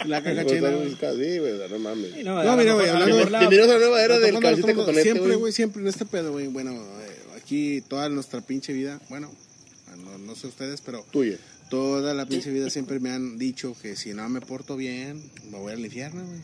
[0.06, 0.70] La caga pues, no.
[0.70, 2.24] Sí, güey, no mames.
[2.24, 5.38] No, mira, güey, hablando- Bienvenidos a la nueva era del retomando, cotonete, Siempre, güey.
[5.38, 6.48] güey, siempre en este pedo, güey.
[6.48, 9.32] Bueno, eh, aquí toda nuestra pinche vida, bueno,
[10.06, 11.38] no, no sé ustedes, pero Tuya.
[11.70, 15.58] Toda la pinche vida siempre me han dicho que si no me porto bien, me
[15.60, 16.40] voy al infierno, güey.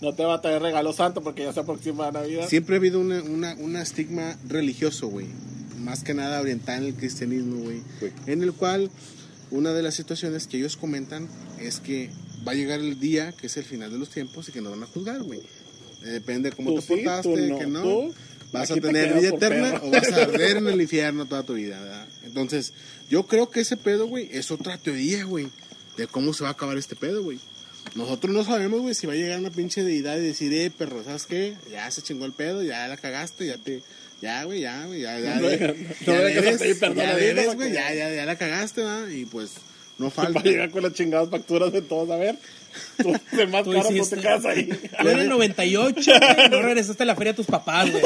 [0.00, 2.48] No te va a traer regalo santo porque ya se aproxima Navidad.
[2.48, 5.26] Siempre ha habido una, una, una estigma religioso, güey.
[5.78, 7.82] Más que nada oriental en el cristianismo, güey.
[8.26, 8.90] En el cual
[9.50, 11.28] una de las situaciones que ellos comentan
[11.60, 12.10] es que
[12.46, 14.72] va a llegar el día que es el final de los tiempos y que nos
[14.72, 15.40] van a juzgar, güey.
[16.02, 17.58] Eh, depende de cómo Tú te sí, portaste, tú no.
[17.58, 17.82] que no.
[17.82, 18.14] Tú,
[18.52, 21.54] vas a aquí tener vida eterna o vas a arder en el infierno toda tu
[21.54, 22.06] vida, ¿verdad?
[22.24, 22.72] Entonces,
[23.08, 25.48] yo creo que ese pedo, güey, es otra teoría, güey,
[25.96, 27.38] de cómo se va a acabar este pedo, güey.
[27.94, 31.02] Nosotros no sabemos, güey, si va a llegar una pinche deidad y decir, eh, perro,
[31.02, 31.56] ¿sabes qué?
[31.70, 33.82] Ya se chingó el pedo, ya la cagaste, ya te...
[34.22, 36.40] Ya, güey, ya, güey, ya, ya, No, ya, no, ya
[36.92, 39.08] no ya ya, ya, ya la cagaste, ¿verdad?
[39.08, 39.52] Y pues
[40.00, 40.48] no Para falta.
[40.48, 42.10] llegar con las chingadas facturas de todos.
[42.10, 42.36] A ver,
[42.96, 44.16] tú de más Tú caro, hiciste.
[44.16, 44.64] te quedas ahí.
[45.00, 48.02] Tú en el 98, güey, no regresaste a la feria a tus papás, güey.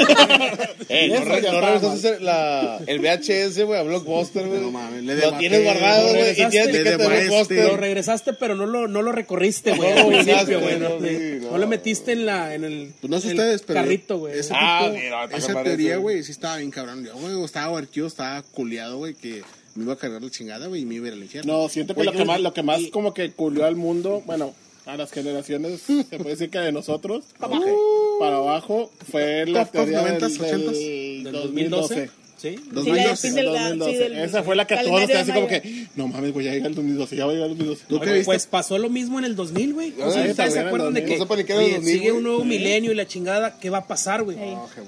[0.88, 4.60] Eh, no, re- no regresaste a hacer la, el VHS, güey, a Blockbuster, güey.
[4.60, 7.54] No mames, le Lo tienes guardado, güey, y regresaste, tienes le etiqueta de debaste.
[7.54, 7.80] Lo Blockbuster.
[7.80, 9.90] regresaste, pero no lo, no lo recorriste, güey.
[9.92, 10.78] No al lo principio, güey.
[10.78, 11.50] no, No, sí, le- no.
[11.52, 13.80] no lo metiste en la, en el, Pues no sé el ustedes, pero.
[13.80, 14.38] carrito, güey.
[14.38, 17.04] Ese Ah, tipo- mira, está esa teoría, güey, sí estaba bien cabrón.
[17.04, 19.42] Yo, güey, estaba huerquillo, estaba culiado, güey, que
[19.74, 21.62] me iba a cargar la chingada, güey, y me iba a ir al infierno.
[21.62, 24.54] No, siento que lo que más, lo que más como que culió al mundo, bueno,
[24.86, 29.64] a las generaciones, se puede decir que de nosotros, para abajo, para abajo fue la
[29.66, 30.70] teoría del, 90s, 80s.
[30.70, 31.94] del Del 2012.
[31.94, 32.23] 2012.
[32.44, 32.56] Sí.
[32.70, 33.20] Dos Sí, la- años.
[33.20, 33.98] sí, del- sí, 2012.
[33.98, 36.74] del Esa fue la que todos así como que, no mames, güey, ya llega el
[36.74, 37.84] 2012, ya va a llegar el 2012.
[37.88, 38.26] ¿Tú qué Oye, viste?
[38.26, 39.92] Pues pasó lo mismo en el 2000, güey.
[40.02, 41.04] O sea, Ah, ¿Ustedes se acuerdan de 2000.
[41.04, 43.06] que No sé para qué era el oye, 2000, sigue un nuevo milenio y la
[43.06, 43.58] chingada?
[43.58, 44.36] ¿Qué va a pasar, güey?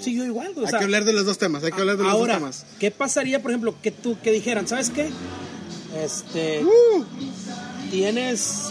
[0.00, 0.64] Sí, yo igual, güey.
[0.64, 2.34] O hay sea, que hablar de los dos temas, hay que hablar de los ahora,
[2.34, 2.66] dos temas.
[2.78, 5.08] ¿qué pasaría, por ejemplo, que tú, que dijeran, ¿sabes qué?
[6.04, 7.04] Este, Uh.
[7.90, 8.68] tienes...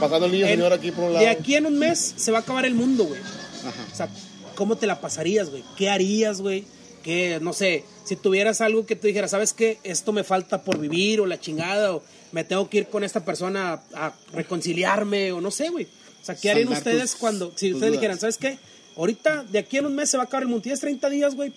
[0.00, 1.24] Pasando el niño en- señor aquí por un lado.
[1.24, 3.20] de aquí en un mes se va a acabar el mundo, güey.
[3.20, 3.86] Ajá.
[3.92, 4.08] O sea,
[4.54, 5.64] ¿cómo te la pasarías, güey?
[5.76, 6.64] ¿Qué harías, güey?
[6.98, 9.78] Que, no sé, si tuvieras algo que tú dijeras, ¿sabes qué?
[9.84, 13.24] Esto me falta por vivir o la chingada o me tengo que ir con esta
[13.24, 15.84] persona a, a reconciliarme o no sé, güey.
[15.84, 17.92] O sea, ¿qué harían ustedes tus- cuando, si ustedes dudas.
[17.92, 18.58] dijeran, ¿sabes qué?
[18.96, 20.60] Ahorita, de aquí en un mes se va a acabar el.
[20.60, 21.52] Tienes 30 días, güey,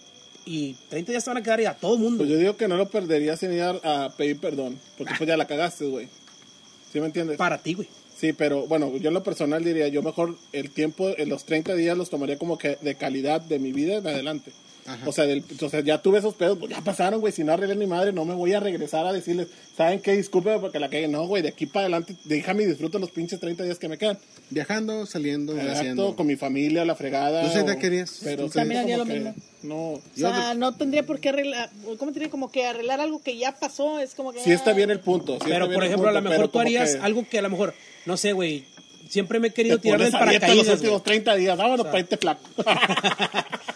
[0.45, 2.19] y 30 días te van a quedar y a todo mundo.
[2.19, 5.27] Pues yo digo que no lo perderías sin ir a, a pedir perdón, porque pues
[5.27, 6.07] ya la cagaste, güey.
[6.93, 7.37] ¿Sí me entiendes?
[7.37, 7.87] Para ti, güey.
[8.17, 11.73] Sí, pero bueno, yo en lo personal diría, yo mejor el tiempo, en los 30
[11.73, 14.51] días los tomaría como que de calidad de mi vida en adelante.
[14.85, 15.07] Ajá.
[15.07, 17.53] O sea, del, o sea, ya tuve esos pedos, pues ya pasaron, güey, si no
[17.53, 20.17] arreglé mi madre, no me voy a regresar a decirles, ¿saben qué?
[20.17, 21.07] Discúlpeme porque la cagué.
[21.07, 23.97] No, güey, de aquí para adelante, déjame y disfruto los pinches 30 días que me
[23.97, 24.17] quedan.
[24.49, 26.15] Viajando, saliendo, Exacto, haciendo.
[26.15, 27.43] con mi familia, la fregada.
[27.43, 28.19] ¿Tú, Zeta, o- querías?
[28.23, 29.35] Pero ¿Tú sí, también haría lo que mismo?
[29.63, 33.37] No, O sea, no tendría por qué arreglar, ¿cómo tendría como que arreglar algo que
[33.37, 33.99] ya pasó?
[33.99, 34.39] Es como que...
[34.43, 35.33] sí está bien el punto.
[35.35, 37.75] sí pero, por ejemplo, a lo mejor tú harías que algo que a lo mejor,
[38.07, 38.65] no sé, güey,
[39.11, 40.75] siempre me he querido te tirar del los paracaídas, güey.
[40.77, 42.41] últimos 30 días, vámonos para irte flaco.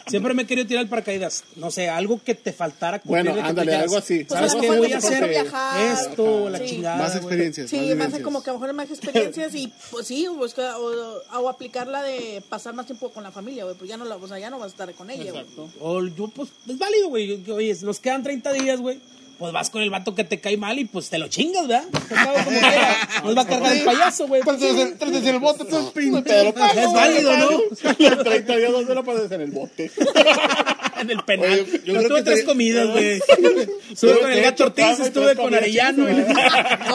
[0.08, 1.44] Siempre me he querido tirar el paracaídas.
[1.56, 4.24] No sé, algo que te faltara Bueno, ándale, algo así.
[4.24, 4.78] Pues ¿Sabes a lo qué?
[4.78, 5.92] Voy a hacer viajar.
[5.94, 6.66] esto, la Sí.
[6.68, 6.98] chingada.
[6.98, 10.78] Más experiencias, Sí, más como que a lo mejor más experiencias y pues sí, busca,
[10.78, 14.06] o, o aplicar la de pasar más tiempo con la familia, güey, pues ya no,
[14.06, 15.46] la, o sea, ya no vas a estar con ella, güey.
[15.82, 17.44] O yo, pues, es válido, güey.
[17.52, 19.00] Oye, nos quedan 30 días, güey.
[19.38, 21.84] Pues vas con el vato que te cae mal y pues te lo chingas, ¿verdad?
[21.92, 22.98] Pues, cabrón, como quiera.
[23.26, 24.42] Nos va a cargar el payaso, güey.
[24.42, 26.54] Trátate el bote, tú, Pedro.
[26.56, 27.50] Es válido, ¿no?
[28.00, 29.32] Los 30 días, ¿dónde lo pasas?
[29.32, 29.92] En el bote.
[31.02, 31.52] En el penal.
[31.52, 33.20] Oye, yo creo tuve que tres te- comidas, güey.
[33.92, 36.06] Estuve con el gato Ortiz, estuve con Arellano.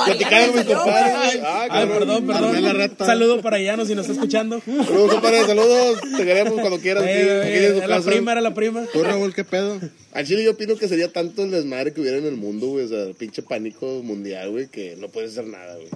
[0.07, 1.41] Platicaron mis compadres.
[1.45, 1.99] Ah, Ay, cabrón.
[1.99, 2.97] perdón, perdón.
[2.99, 4.63] Saludo para Arellano si nos está escuchando.
[4.65, 6.01] Saludos, compadre, saludos.
[6.17, 7.05] Te queremos cuando quieras.
[7.05, 8.85] aquí, Eh, aquí en tu era la prima, era la prima.
[8.93, 9.79] ¿Tú, Raúl, qué pedo?
[10.13, 12.87] Al chile yo opino que sería tanto el desmadre que hubiera en el mundo, güey.
[12.87, 15.89] O sea, el pinche pánico mundial, güey, que no puedes hacer nada, güey.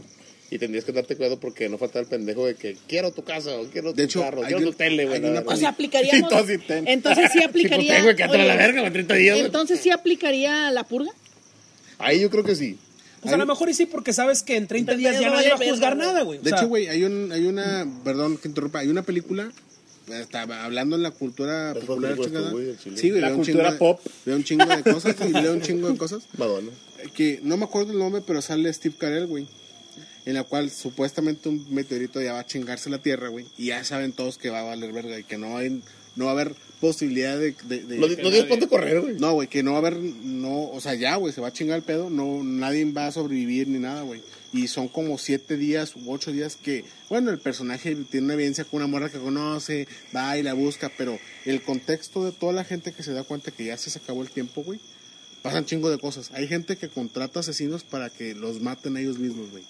[0.51, 3.57] Y tendrías que darte cuidado porque no falta el pendejo de que quiero tu casa,
[3.57, 5.19] o quiero tu De hecho, carro, hay quiero un- tu tele, güey.
[5.25, 5.41] una.
[5.41, 6.31] O sea, aplicaríamos...
[6.69, 7.93] Entonces sí aplicaría...
[7.95, 9.47] pues, güey, quédate a la oye, verga, güey, 30 días, güey.
[9.47, 11.11] Entonces sí aplicaría la purga.
[11.99, 12.79] Ahí yo creo que sí.
[13.23, 15.49] Pues a lo mejor y sí, porque sabes que en 30 días ya no nadie
[15.49, 16.39] va a juzgar nada, güey.
[16.39, 19.51] O De sea, hecho, güey, hay, un, hay una, perdón que interrumpa, hay una película,
[20.13, 22.51] estaba hablando en la cultura ¿Cuál popular, chingada.
[22.51, 22.75] güey?
[22.97, 24.01] Sí, güey, La cultura de- pop.
[24.25, 26.25] Leo un chingo de cosas y leo un chingo de cosas.
[26.37, 26.71] Madonna.
[27.15, 29.47] Que no me acuerdo el nombre, pero sale Steve Carell, güey.
[30.27, 33.45] En la cual supuestamente un meteorito ya va a chingarse la Tierra, güey.
[33.59, 35.83] Y ya saben todos que va a valer verga y que no, hay,
[36.17, 37.55] no va a haber posibilidad de...
[37.65, 39.17] de- de- No, no digas ponte a correr, güey.
[39.19, 41.53] no, güey, que no va a haber, no, o sea, ya, güey, se va a
[41.53, 44.23] chingar el pedo, no, nadie va a sobrevivir ni nada, güey.
[44.55, 48.65] Y son como siete días u ocho días que, bueno, el personaje tiene una evidencia
[48.65, 52.63] con una morra que conoce, va y la busca, pero el contexto de toda la
[52.63, 54.79] gente que se da cuenta que ya se acabó el tiempo, güey,
[55.43, 56.31] pasan chingo de cosas.
[56.35, 59.65] Hay gente que contrata asesinos para que los maten a ellos mismos, güey,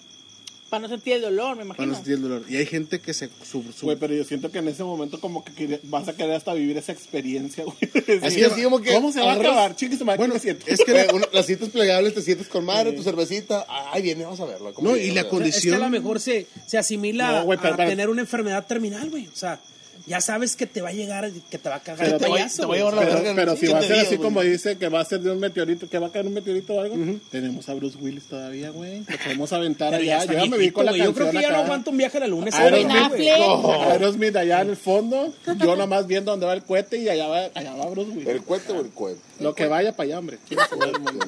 [0.69, 1.85] Para no sentir el dolor, me para imagino.
[1.87, 2.43] no sentir el dolor.
[2.49, 3.29] Y hay gente que se...
[3.43, 6.33] Su, su- Güey, pero yo siento que en ese momento como que vas a querer
[6.35, 7.77] hasta vivir esa experiencia, güey.
[8.23, 9.75] Así es, como que ¿Cómo se va a acabar?
[9.75, 10.65] Chingue su madre, Bueno, ¿qué me siento?
[10.67, 13.65] es que Güey, la, una- las citas plegables te sientes con madre, tu cervecita.
[13.69, 14.73] Ay, viene, vamos a verlo.
[14.73, 15.11] ¿Cómo No, viene?
[15.11, 17.59] y la O sea, condi- es que a lo mejor se, se asimila No, güey,
[17.61, 19.27] pero- a pero- tener una enfermedad terminal, güey.
[19.27, 19.59] O sea,
[20.07, 22.27] ya sabes que te va a llegar, que te va a cagar Pero el te
[22.27, 22.93] voy- te voy a güey.
[22.93, 25.19] llevar la Pero, pero si va a ser así como dice que va a ser
[25.21, 26.95] de un meteorito, que va a caer un meteorito o algo,
[27.31, 28.99] tenemos a Bruce Willis todavía, güey.
[28.99, 30.25] Lo podemos aventar Pero allá.
[30.25, 31.03] Yo ya me vi con la güey.
[31.03, 32.49] Yo creo que ya no aguanto un viaje a la luna.
[32.49, 32.95] ese Aerosmith.
[32.95, 33.91] Affleck.
[33.91, 37.49] Aerosmith allá en el fondo, yo nomás viendo dónde va el cohete y allá va,
[37.53, 38.27] allá va Bruce Willis.
[38.27, 39.19] ¿El cohete o el cohete?
[39.39, 40.37] Lo que vaya para allá, hombre.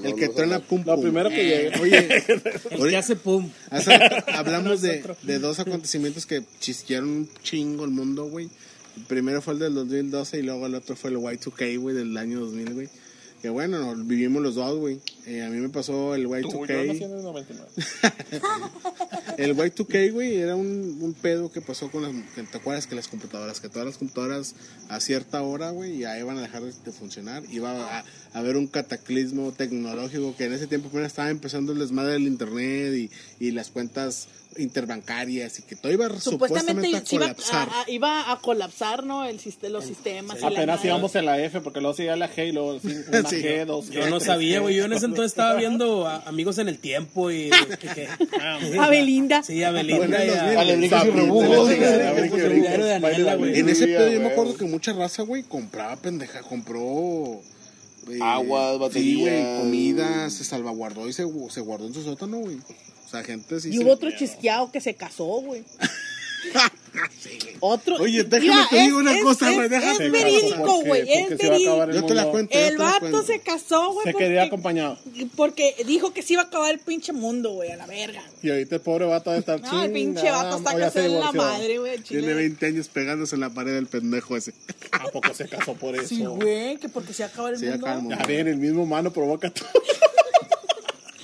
[0.04, 1.72] el que truena pum Lo primero que llegue.
[1.82, 2.24] Oye,
[2.72, 3.50] El que hace pum.
[4.34, 8.50] Hablamos de, de dos acontecimientos que chisquearon un chingo el mundo, güey.
[9.08, 12.40] Primero fue el del 2012 y luego el otro fue el Y2K, güey, del año
[12.40, 12.90] 2000, güey.
[13.42, 15.00] Que bueno, no, vivimos los dos, güey.
[15.30, 16.30] Eh, a mí me pasó el Tú,
[16.66, 17.04] yo nací Y2K.
[17.04, 17.70] en el 99.
[19.38, 22.12] El Y2K, güey, era un, un pedo que pasó con las...
[22.34, 23.60] que ¿Te acuerdas que las computadoras?
[23.60, 24.56] Que todas las computadoras
[24.90, 27.44] a cierta hora, güey, ya iban a dejar de, de funcionar.
[27.52, 28.06] Iba a, a
[28.40, 32.94] haber un cataclismo tecnológico que en ese tiempo apenas estaba empezando el desmadre del internet
[32.96, 33.12] y,
[33.46, 37.70] y las cuentas interbancarias y que todo iba Supuestamente, supuestamente, a se iba, colapsar.
[37.70, 39.24] a, a- iba a colapsar, ¿no?
[39.26, 40.42] El, los sistemas.
[40.42, 40.88] Apenas madre.
[40.90, 42.70] íbamos en la F, porque luego seguía la G y luego
[43.10, 43.36] una Sí.
[43.36, 44.76] G, dos Yo no sabía, güey.
[44.76, 47.50] Yo en ese estaba viendo a Amigos en el Tiempo y...
[47.80, 48.08] que- que-
[48.80, 49.44] A Belinda.
[49.44, 50.64] Sí, a Belinda y a...
[50.64, 51.70] y rebujos.
[51.70, 53.60] sí, sí, sí, sí.
[53.60, 57.42] En ese pedo yo me acuerdo que mucha raza, güey, compraba pendeja, compró...
[58.10, 59.20] eh, Aguas, Sí, baterías.
[59.22, 62.58] güey, comida, se salvaguardó y se, se guardó en su sótano, güey.
[63.06, 65.64] O sea, gente sí Y hubo otro chisqueado que se casó, güey.
[67.60, 67.96] Otro.
[67.98, 70.12] Oye, déjame Mira, te digo es- una es- cosa, es- güey, déjame Es digo.
[70.12, 71.02] verídico, güey.
[71.12, 71.92] Es verídico.
[71.92, 72.58] Yo te la cuento.
[72.58, 74.06] El vato se casó, güey.
[74.06, 74.98] Se quería acompañado.
[75.36, 78.24] Porque dijo que se iba a acabar el pinche mundo, güey, a la verga.
[78.44, 81.32] Y ahorita el pobre vato de estar No, el pinche vato está casado en la
[81.32, 81.98] madre, güey.
[82.00, 82.34] Tiene chile.
[82.36, 84.54] 20 años pegándose en la pared del pendejo ese.
[84.92, 86.08] ¿A poco se casó por eso?
[86.08, 87.78] Sí, güey, que porque se acaba el Sí, mundo.
[87.86, 88.18] acaba el mundo.
[88.20, 89.68] Ya bien, el mismo humano provoca todo.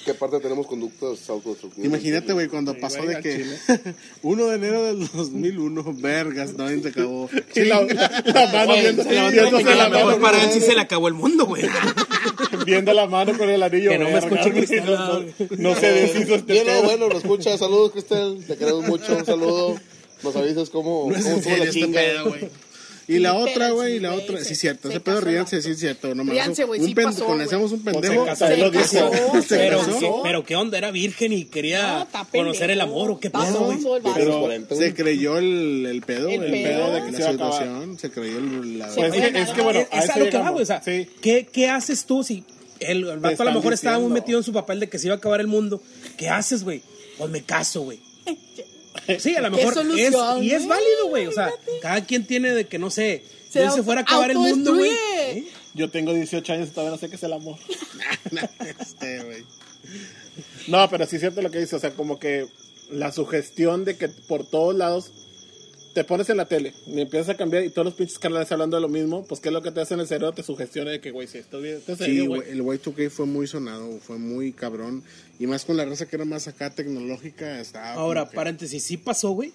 [0.06, 1.86] ¿Qué parte tenemos conductas autodestructivas?
[1.88, 3.58] Imagínate, güey, cuando pasó de que chile.
[4.22, 7.30] 1 de enero del 2001, vergas, no, se acabó.
[7.56, 9.04] Y la, la mano viendo,
[9.62, 11.64] la mano, para él sí se le acabó el mundo, güey.
[12.66, 13.92] viendo la mano con el anillo.
[13.92, 15.34] Que no me güey, Cristel, no, güey.
[15.58, 16.84] no, no se deshizo este Bien, no, pedo.
[16.84, 17.58] bueno, lo escucha.
[17.58, 18.44] Saludos, Cristel.
[18.46, 19.16] Te queremos mucho.
[19.18, 19.76] Un saludo.
[20.24, 22.00] Nos avisas cómo, cómo estuvo la este chinga.
[22.00, 22.50] pedo, güey.
[23.08, 26.16] Y la otra, güey, y la otra, sí, cierto, se ese pedo ríanse, sí, cierto,
[26.16, 28.26] no Ríanse, güey, un sí pen- pasó, Conocemos un pendejo.
[28.40, 28.72] Pero.
[28.72, 32.98] ¿qué- pero qué onda, era virgen y quería conocer el pendejo.
[33.00, 33.78] amor o qué pedo, güey.
[34.04, 34.88] Pero- Pero- 40, güey.
[34.90, 38.88] Se creyó el, el pedo, El pedo de que la situación, se creyó el, la...
[38.88, 40.64] Pues es que, bueno, es, a lo que va, güey.
[40.64, 40.82] O sea.
[40.82, 42.44] ¿qué, ¿qué haces tú si
[42.80, 45.08] el, el vato a lo mejor estaba muy metido en su papel de que se
[45.08, 45.82] iba a acabar el mundo?
[46.18, 46.82] ¿Qué haces, güey?
[47.18, 48.00] Pues me caso, güey.
[49.20, 51.28] Sí, a lo ¿Qué mejor es, y es válido, güey.
[51.28, 54.32] O sea, cada quien tiene de que, no sé, Se si se fuera a acabar
[54.32, 54.90] el mundo, güey.
[54.90, 55.48] ¿eh?
[55.74, 57.58] Yo tengo 18 años y todavía no sé qué es el amor.
[58.80, 59.44] Este, güey.
[60.68, 61.76] No, pero sí es cierto lo que dice.
[61.76, 62.48] O sea, como que
[62.90, 65.12] la sugestión de que por todos lados
[65.94, 68.78] te pones en la tele y empiezas a cambiar y todos los pinches canales hablando
[68.78, 70.34] de lo mismo, pues ¿qué es lo que te hace en el cerebro?
[70.34, 74.00] Te sugestiona de que, güey, si esto bien, Sí, güey, el Y2K fue muy sonado,
[74.00, 75.04] fue muy cabrón.
[75.40, 77.60] Y más con la raza que era más acá tecnológica.
[77.60, 79.54] Estaba Ahora, paréntesis, sí pasó, güey.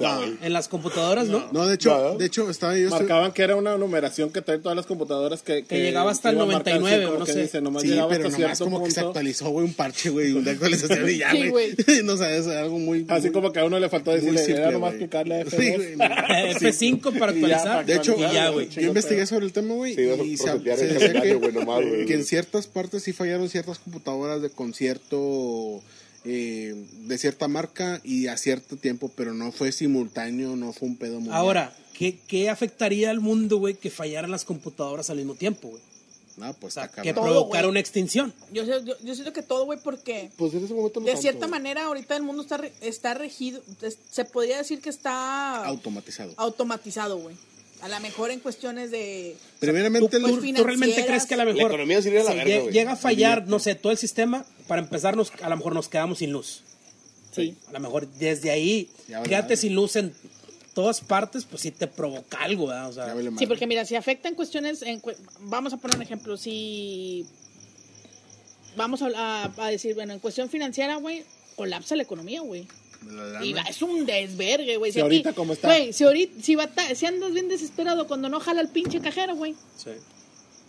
[0.00, 1.48] No, En las computadoras, ¿no?
[1.52, 2.16] no, de hecho, Nada.
[2.16, 2.84] de hecho, estaba yo...
[2.88, 5.64] estoy- Marcaban que era una numeración que traen todas las computadoras que...
[5.64, 7.42] Que llegaba hasta el iba a marcar, 99, como o no que sé.
[7.42, 9.08] dice, nomás Sí, llegaba pero hasta nomás como que se punto.
[9.10, 11.74] actualizó, güey, un parche, güey, una actualización y ya, Sí, güey.
[11.74, 12.02] güey.
[12.04, 13.04] no sabes, algo muy...
[13.08, 15.04] Así muy- como que a uno le faltó decirle, simple, era nomás güey.
[15.04, 15.50] picarle F2.
[15.50, 16.04] Sí, güey, no.
[16.60, 17.86] F5 para Y ya, actualizar.
[17.86, 18.68] De hecho, y ya, güey.
[18.70, 22.06] yo investigué sobre el tema, güey, Sí, y se, decía calendario, que, güey, nomás, güey.
[22.06, 25.82] que en ciertas partes sí fallaron ciertas computadoras de concierto
[26.24, 26.74] eh,
[27.06, 31.14] de cierta marca y a cierto tiempo, pero no fue simultáneo, no fue un pedo
[31.14, 31.36] mundial.
[31.36, 35.82] Ahora, ¿qué, ¿qué afectaría al mundo, güey, que fallaran las computadoras al mismo tiempo, güey?
[36.36, 38.32] No, pues O sea, está que provocara una extinción.
[38.52, 41.12] Yo, sé- yo, yo siento que todo, güey, porque Pues en ese momento no de
[41.12, 44.88] tanto, cierta manera ahorita el mundo está, re- está regido, es- se podría decir que
[44.88, 46.32] está automatizado.
[46.36, 47.36] automatizado, güey.
[47.82, 49.36] A lo mejor en cuestiones de...
[49.58, 52.44] Primeramente, ¿Tú, pues, tú realmente crees que a lo La mejor economía sería la verga,
[52.44, 52.72] lle- güey.
[52.74, 55.88] llega a fallar, no sé, todo el sistema, para empezar, nos, a lo mejor nos
[55.88, 56.62] quedamos sin luz?
[57.32, 57.56] Sí.
[57.68, 60.12] A lo mejor desde ahí, Ya quédate sin luz en
[60.74, 62.88] todas partes, pues sí te provoca algo, ¿verdad?
[62.88, 65.00] O sea, Sí, porque mira, si afecta en cuestiones, en
[65.40, 67.24] vamos a poner un ejemplo, si
[68.76, 69.08] vamos a,
[69.44, 71.24] a- a decir, bueno, en cuestión financiera, güey,
[71.56, 72.66] colapsa la economía, güey.
[73.42, 74.92] Y va- es un desvergue, güey.
[74.92, 75.68] Si a ti- ahorita como está.
[75.68, 79.34] Güey, si ahorita, si, bata- si andas bien desesperado cuando no jala el pinche cajero,
[79.36, 79.54] güey.
[79.76, 79.90] sí.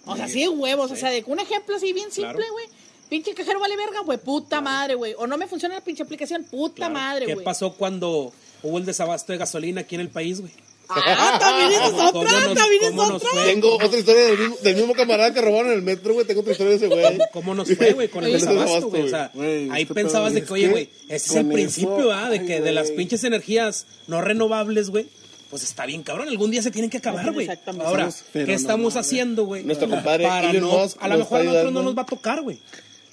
[0.05, 2.53] O sea, de huevos, o sea, de un ejemplo así bien simple, Claro.
[2.53, 2.65] güey.
[3.07, 5.13] Pinche cajero vale verga, güey, puta madre, güey.
[5.17, 6.93] O no me funciona la pinche aplicación, puta Claro.
[6.93, 7.45] madre, ¿Qué güey.
[7.45, 10.51] pasó cuando hubo el desabasto de gasolina aquí en el país, güey?
[10.95, 13.29] Ah, también es ¿Cómo otra, nos- también es otra.
[13.31, 13.43] fue?
[13.45, 16.25] Tengo otra historia del mismo, del mismo camarada que robaron en el metro, güey.
[16.25, 17.19] Tengo otra historia de ese güey.
[17.33, 19.03] ¿Cómo nos fue, güey, con el desabasto, güey?
[19.03, 19.31] O sea,
[19.71, 22.29] ahí pensabas de que, oye, güey, ese es el principio, ¿ah?
[22.29, 25.07] De que de las pinches energías no renovables, güey,
[25.49, 26.29] pues está bien cabrón.
[26.29, 27.45] Algún día se tienen que acabar, güey.
[27.45, 27.85] Exactamente.
[27.85, 29.63] Ahora, ¿qué no estamos haciendo, güey?
[29.63, 32.05] Nuestro compadre Para Elon no, Musk a lo mejor a nosotros no nos va a
[32.05, 32.59] tocar, güey.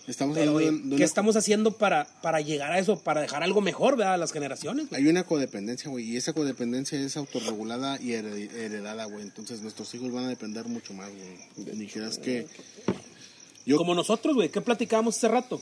[0.09, 2.98] Estamos Pero, de, ¿qué estamos haciendo para, para llegar a eso?
[2.98, 4.15] Para dejar algo mejor, ¿verdad?
[4.15, 5.02] A las generaciones, güey.
[5.02, 9.23] hay una codependencia, güey, y esa codependencia es autorregulada y hered- heredada, güey.
[9.23, 11.77] Entonces nuestros hijos van a depender mucho más, güey.
[11.77, 12.46] Ni creas que...
[13.67, 15.61] Yo, Como nosotros, güey, ¿qué platicábamos hace rato?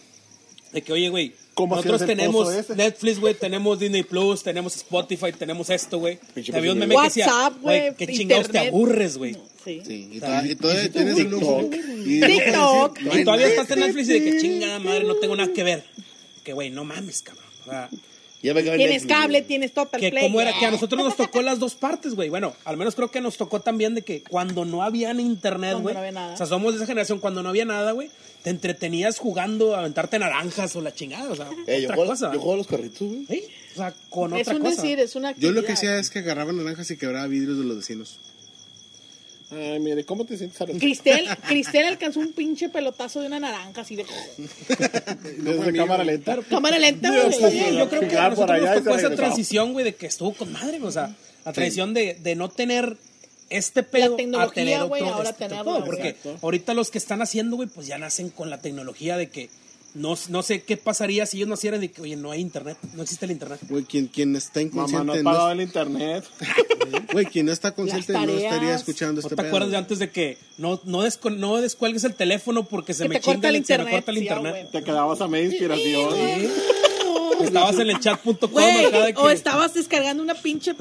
[0.73, 2.69] De que, oye, güey, ¿Cómo Nosotros tenemos?
[2.69, 6.19] Netflix, güey, tenemos Disney Plus, tenemos Spotify, tenemos esto, güey.
[6.35, 9.35] Te había un meme que decía, güey, güey, qué chingados te aburres, güey.
[9.65, 9.81] Sí.
[9.87, 11.71] Sí, y, todavía- y todavía tienes el lujo.
[12.05, 12.99] Y TikTok.
[13.15, 15.83] Y todavía estás en Netflix y de que chingada madre, no tengo nada que ver.
[16.45, 17.45] Que, güey, no mames, cabrón.
[17.67, 17.89] O sea,
[18.47, 19.49] Ya me acabé Tienes Netflix, cable, güey.
[19.49, 20.23] tienes Total que Play.
[20.25, 22.29] como era que a nosotros nos tocó las dos partes, güey.
[22.29, 25.83] Bueno, al menos creo que nos tocó también de que cuando no había internet, Cuando
[25.83, 25.95] güey.
[25.95, 26.35] no había nada.
[26.35, 28.11] O sea, somos de esa generación cuando no había nada, güey.
[28.43, 32.11] Te entretenías jugando a aventarte naranjas o la chingada, o sea, Eh, yo, otra juego,
[32.13, 32.33] cosa.
[32.33, 33.27] yo juego a los carritos, güey.
[33.29, 33.43] ¿Sí?
[33.73, 34.81] O sea, con Es otra un cosa.
[34.83, 35.95] decir, es una Yo lo que actividad.
[35.95, 38.21] hacía es que agarraba naranjas y quebraba vidrios de los vecinos.
[39.57, 40.75] Ay, mire, ¿cómo te sientes ahora?
[40.79, 44.05] Cristel, Cristel alcanzó un pinche pelotazo de una naranja así de
[45.39, 46.39] Desde cámara lenta.
[46.49, 47.11] cámara lenta.
[47.11, 47.33] Güey.
[47.51, 50.33] Sí, yo creo que a nosotros allá nos tocó esa transición, güey, de que estuvo
[50.35, 52.97] con madre, o sea, la transición de, de no tener
[53.49, 55.85] este pedo a tecnología, tener otro güey, ahora este, todo, güey.
[55.85, 56.39] porque Exacto.
[56.43, 59.49] ahorita los que están haciendo, güey, pues ya nacen con la tecnología de que
[59.97, 63.03] no, no sé qué pasaría si ellos nacieran de que, oye, no hay internet, no
[63.03, 63.59] existe el internet.
[63.69, 66.25] Güey, quien, quien está Mamá, no inconsciente, he no, pagado el internet.
[67.13, 69.47] güey, quien no está consciente no estaría escuchando ¿No este te pedo.
[69.49, 73.17] acuerdas de antes de que no, no, descu- no descuelgues el teléfono porque se me
[73.17, 74.53] te corta chinga el el, se me internet, corta el sí, ah, internet?
[74.53, 74.73] güey.
[74.73, 76.11] Te quedabas a media inspiración.
[77.45, 79.15] Estabas en el chat.com que...
[79.17, 80.75] o estabas descargando una pinche,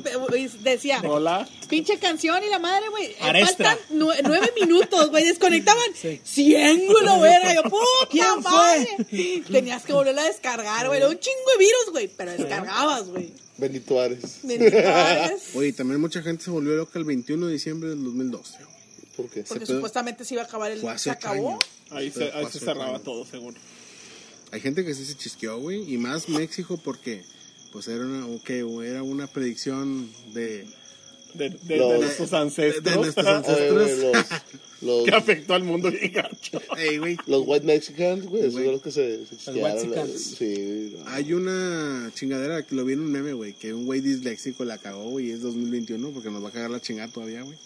[0.61, 1.47] decía, Hola.
[1.69, 6.19] pinche canción y la madre, güey, eh, faltan nue- nueve minutos, güey, desconectaban Sí.
[6.23, 8.51] 100, güey, lo era, yo, puta ¿Quién fue?
[8.51, 9.43] madre.
[9.51, 13.33] Tenías que volverla a descargar, güey, era un chingo de virus, güey, pero descargabas, güey.
[13.57, 14.39] Benito Ares.
[14.43, 18.57] Mentales, Oye, también mucha gente se volvió loca el 21 de diciembre del 2012.
[18.57, 18.75] güey.
[19.15, 19.43] ¿Por qué?
[19.43, 21.51] Porque supuestamente se iba a acabar el, Fue hace se acabó.
[21.51, 21.63] años.
[21.91, 23.03] Ahí se, ahí cerraba años.
[23.03, 23.55] todo, seguro.
[24.51, 27.23] Hay gente que sí se chisqueó, güey, y más México porque
[27.71, 30.65] pues era una, ok, güey, era una predicción de,
[31.33, 32.95] De, de, de Los- nuestros de ancestros.
[32.95, 34.41] nuestros Oye, güey, ancestros.
[34.81, 36.61] los, que los, afectó al mundo bien gacho.
[36.77, 40.21] Ey, güey, los white Mexicans, güey, esos los que se, se chisquearon, Whitexicans.
[40.37, 41.09] Sí, no.
[41.09, 44.77] hay una chingadera que lo vi en un meme, güey, que un güey disléxico la
[44.77, 47.57] cagó, güey, y es 2021 porque nos va a cagar la chingada todavía, güey.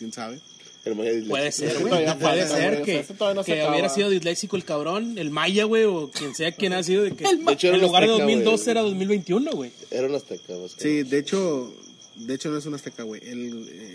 [0.00, 0.40] ¿Quién sabe?
[0.84, 1.30] El Maya disléxico.
[1.30, 1.90] Puede ser, güey.
[1.90, 5.84] Puede falta, ser güey, que, no se hubiera sido disléxico el cabrón, el Maya, güey,
[5.84, 8.24] o quien sea quien ha sido de que El De hecho, en lugar de azteca,
[8.24, 8.36] güey.
[8.36, 9.70] 2012 era 2021, güey.
[9.90, 11.74] Era un azteca, que Sí, de hecho,
[12.16, 13.22] de hecho no es un azteca, güey,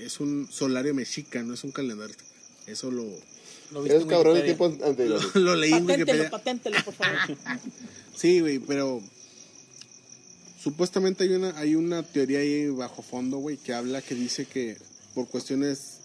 [0.04, 2.16] es un solario mexica, no es un calendario.
[2.66, 3.10] Eso lo, Lo
[3.72, 3.82] nada.
[3.84, 5.22] viste Es en cabrón de tiempo anterior.
[5.36, 6.30] lo, lo leí en Wikipedia.
[6.30, 7.18] paténtelo, por favor.
[8.16, 9.02] Sí, güey, pero
[10.62, 14.76] supuestamente hay una hay una teoría ahí bajo fondo, güey, que habla que dice que
[15.16, 15.99] por cuestiones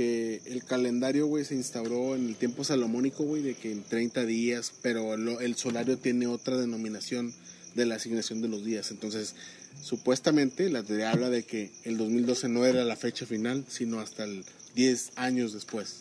[0.00, 4.24] que el calendario, güey, se instauró en el tiempo salomónico, güey, de que en 30
[4.24, 7.34] días, pero lo- el solario tiene otra denominación
[7.74, 8.90] de la asignación de los días.
[8.92, 9.34] Entonces,
[9.82, 14.24] supuestamente la teoría habla de que el 2012 no era la fecha final, sino hasta
[14.24, 14.44] el
[14.74, 15.96] 10 años después.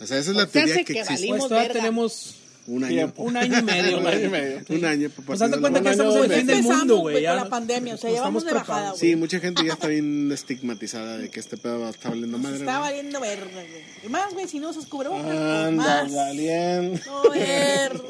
[0.00, 1.28] O sea, esa es la O sea, teoría que que existe.
[1.28, 1.80] Pues todavía verga.
[1.80, 2.34] tenemos
[2.66, 2.94] Un año.
[2.94, 3.22] Tiempo.
[3.24, 4.60] un año y medio, Un año y medio.
[4.70, 5.10] Un año.
[5.26, 7.24] Pues de partir cuenta que estamos en el del mundo, güey.
[7.24, 9.00] con la pandemia, o sea, llevamos estamos de bajada, güey.
[9.00, 12.58] Sí, mucha gente ya está bien estigmatizada de que este pedo está valiendo madre.
[12.58, 13.66] Está valiendo verga, güey.
[14.04, 15.72] Y más, güey, si no usas cubrebocas, pues Anda,
[16.04, 16.14] más.
[16.14, 17.00] valiendo.
[17.06, 18.00] No, verga.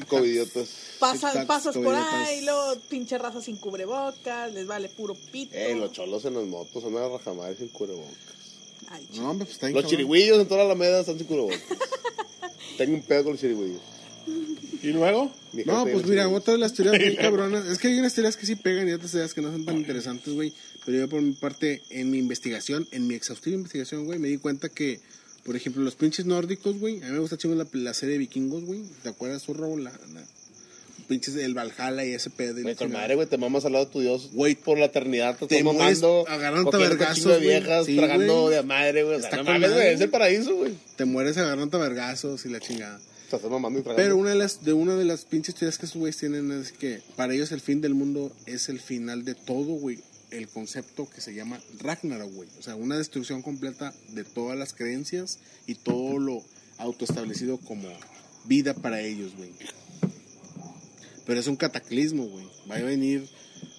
[0.08, 0.68] Covidiotas.
[0.98, 5.54] Pasas, pasas por ahí, luego pinche raza sin cubrebocas, les vale puro pito.
[5.54, 8.10] Eh, los cholos en las motos andan a rajamar sin cubrebocas.
[8.88, 11.60] Ay, No, hombre, pues está Los chirigüillos en toda la alameda están sin cubrebocas.
[12.78, 13.80] Tengo un pedo con los chirigüillos.
[14.82, 15.30] Y luego,
[15.66, 17.66] No, pues mira, otra de las teorías bien cabronas.
[17.66, 19.76] Es que hay unas teorías que sí pegan y otras teorías que no son tan
[19.76, 20.52] interesantes, güey.
[20.86, 24.38] Pero yo por mi parte, en mi investigación, en mi exhaustiva investigación, güey, me di
[24.38, 25.00] cuenta que,
[25.44, 28.18] por ejemplo, los pinches nórdicos, güey, a mí me gusta chingo la, la serie de
[28.20, 28.80] vikingos, güey.
[29.02, 29.76] ¿Te acuerdas, Zorro?
[29.76, 30.24] La, la-
[31.08, 32.54] pinches, el Valhalla y ese pedo.
[32.62, 34.30] Güey, con madre, güey, te mamas al lado de tu Dios.
[34.32, 36.24] Güey, por la eternidad te, te mamando.
[36.24, 37.48] cogiendo vergazos, de güey.
[37.48, 38.54] viejas, Sí, tragando güey.
[38.54, 39.16] de madre, güey.
[39.16, 40.72] O sea, no mames, güey, es el paraíso, güey.
[40.96, 43.00] Te mueres agarrando vergazos y la chingada.
[43.36, 44.02] Estás mamando y tragando.
[44.02, 46.72] Pero una de las, de una de las pinches teorías que estos güeyes tienen es
[46.72, 49.98] que para ellos el fin del mundo es el final de todo, güey.
[50.30, 52.48] El concepto que se llama Ragnarok, güey.
[52.58, 56.42] O sea, una destrucción completa de todas las creencias y todo lo
[56.78, 57.88] autoestablecido como
[58.44, 59.50] vida para ellos, güey.
[61.26, 62.46] Pero es un cataclismo, güey.
[62.70, 63.28] Va a venir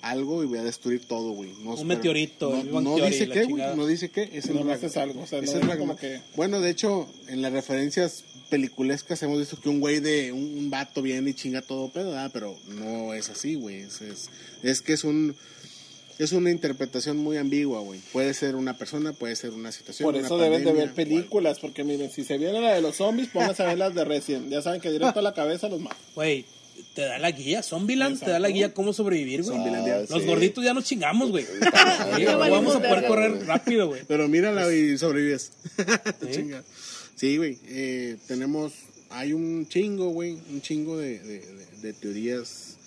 [0.01, 1.51] algo y voy a destruir todo, güey.
[1.63, 3.75] No, Un meteorito, No, no dice qué, güey.
[3.75, 4.29] No dice qué.
[4.33, 5.21] Es el no, no haces algo.
[5.21, 6.21] O sea, es no el como que...
[6.35, 10.69] Bueno, de hecho, en las referencias peliculescas hemos visto que un güey de un, un
[10.69, 12.29] vato viene y chinga todo pedo, ¿verdad?
[12.33, 13.77] pero no es así, güey.
[13.77, 14.29] Es, es,
[14.61, 15.35] es que es un
[16.19, 17.99] es una interpretación muy ambigua, güey.
[18.11, 20.05] Puede ser una persona, puede ser una situación.
[20.05, 22.97] Por una eso deben de ver películas, porque miren, si se viene la de los
[22.97, 24.49] zombies, pónganse a ver las de Resident.
[24.49, 25.97] Ya saben que directo a la cabeza los matan.
[26.13, 26.45] Güey,
[26.93, 29.57] te da la guía, Zombieland te da la guía cómo sobrevivir, güey.
[29.57, 30.27] Ah, Los sí.
[30.27, 31.45] gorditos ya nos chingamos, güey.
[32.37, 34.01] Vamos a poder correr rápido, güey.
[34.07, 35.53] Pero mírala y sobrevives.
[36.31, 36.51] Sí.
[37.21, 37.59] Sí, güey.
[37.67, 38.73] eh, tenemos,
[39.11, 42.77] hay un chingo, güey, un chingo de, de- de- de teorías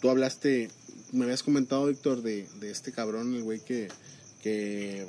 [0.00, 0.68] tú hablaste,
[1.12, 3.86] me habías comentado, Víctor, de, de este cabrón, el güey que,
[4.42, 5.06] que,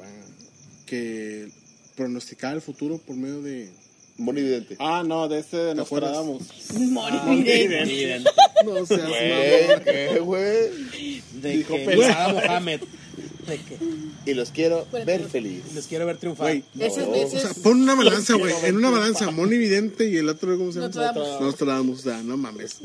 [0.85, 1.49] que
[1.95, 3.69] pronosticaba el futuro por medio de...
[4.19, 4.75] Monividente.
[4.79, 5.75] Ah, no, de este de.
[5.75, 6.43] Nostradamus.
[6.79, 8.23] Morividente.
[8.65, 9.83] No seas mamón.
[9.83, 11.23] ¿qué, güey?
[11.41, 12.81] De Dijo que pensaba Mohamed.
[14.25, 15.63] Y los quiero ver feliz.
[15.73, 16.47] les quiero ver triunfar.
[16.47, 18.53] Güey, Ese, O sea, pon una balanza, güey.
[18.63, 20.87] En una balanza, Moni Vidente y el otro, ¿cómo se llama?
[20.93, 21.41] Nostradamus.
[21.41, 21.99] Nostradamus.
[21.99, 22.77] O sea, no mames.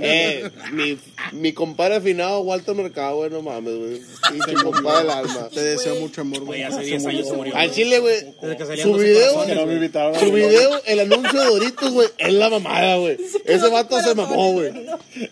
[0.00, 0.98] Eh, mi,
[1.32, 4.02] mi compadre afinado, Walter Mercado, güey, no mames, güey.
[4.30, 5.48] Pinche compadre del alma.
[5.52, 6.62] Te deseo mucho amor, Güey, güey.
[6.62, 7.56] hace 10 años se murió.
[7.56, 8.16] Al chile, güey.
[8.40, 12.32] Desde que salían Su 12 video, me su video, el anuncio de Doritos, güey, es
[12.32, 13.16] la mamada, güey.
[13.44, 14.72] Ese vato se mamó, güey.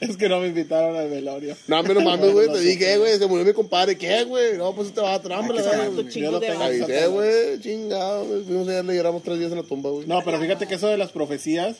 [0.00, 1.56] Es que no me invitaron al velorio.
[1.66, 2.48] No, hombre, no mames, güey.
[2.52, 3.96] Te dije, güey, se murió mi compadre.
[3.96, 4.56] ¿Qué, güey?
[4.64, 6.08] No, pues este va a trampa, güey.
[6.08, 7.12] chingo lo tengo.
[7.12, 8.44] güey, chingado, güey.
[8.44, 10.06] Fuimos allá, le lloramos tres días en la tumba, güey.
[10.06, 11.76] No, pero fíjate que eso de las profecías,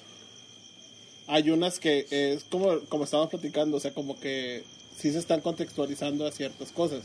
[1.27, 4.65] hay unas que es como, como estábamos platicando, o sea, como que
[4.99, 7.05] sí se están contextualizando a ciertas cosas.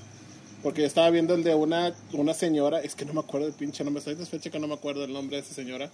[0.64, 3.56] Porque yo estaba viendo el de una, una señora, es que no me acuerdo del
[3.56, 5.90] pinche nombre, estoy desfecha que no me acuerdo el nombre de esa señora,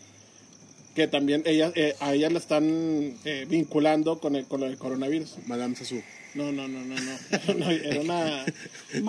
[0.96, 5.36] que también ella, eh, a ella la están eh, vinculando con el, con el coronavirus.
[5.46, 6.02] Madame Sassou.
[6.36, 8.46] No, no, no, no, no, no, era una,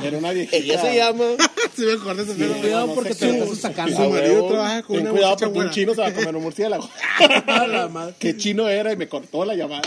[0.05, 0.57] era una viejita.
[0.57, 1.25] Ella se llama.
[1.77, 2.61] Sí, me acuerdo de ese güey.
[2.63, 3.95] Cuidado no porque te lo estás sacando.
[3.97, 6.43] Su marido trabaja con Ten una cuidado porque un chino se va a comer un
[6.45, 6.89] murciélago.
[7.49, 8.15] A la madre.
[8.19, 8.93] ¿Qué chino era?
[8.93, 9.83] Y me cortó la llamada.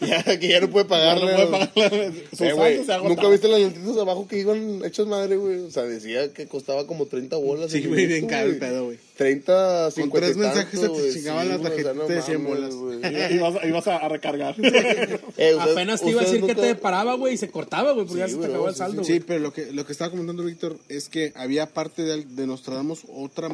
[0.00, 1.34] Ya, que ya no puede No pagarle.
[1.34, 5.58] puede pagar Eh, ¿Nunca viste las noticias abajo que iban hechas madre, güey?
[5.58, 7.72] O sea, decía que costaba como 30 bolas.
[7.72, 8.98] Sí, güey, bien caro el pedo, güey.
[9.24, 11.12] 30, 50 tres y mensajes tanto, se te güey.
[11.14, 12.74] chingaba la tarjetita de 100 mames, bolas.
[12.74, 13.00] güey.
[13.30, 14.54] Y- Ibas, ibas a, a recargar.
[14.60, 17.50] Eh, ustedes- Apenas te iba a decir ustedes que te nunca- paraba, güey, y se
[17.50, 19.52] cortaba, güey, porque ya Sí, se te acabó no, el sí, saldo, Sí, pero lo
[19.52, 23.50] que, lo que estaba comentando Víctor es que había parte de, de Nostradamus otra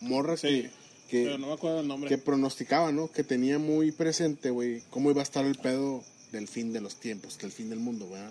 [0.00, 0.46] morra Sí.
[0.46, 0.70] que,
[1.10, 2.08] que, Pero no me acuerdo el nombre.
[2.08, 3.10] que pronosticaba, ¿no?
[3.10, 6.96] Que tenía muy presente, güey, cómo iba a estar el pedo del fin de los
[6.96, 8.30] tiempos, del fin del mundo, ¿verdad?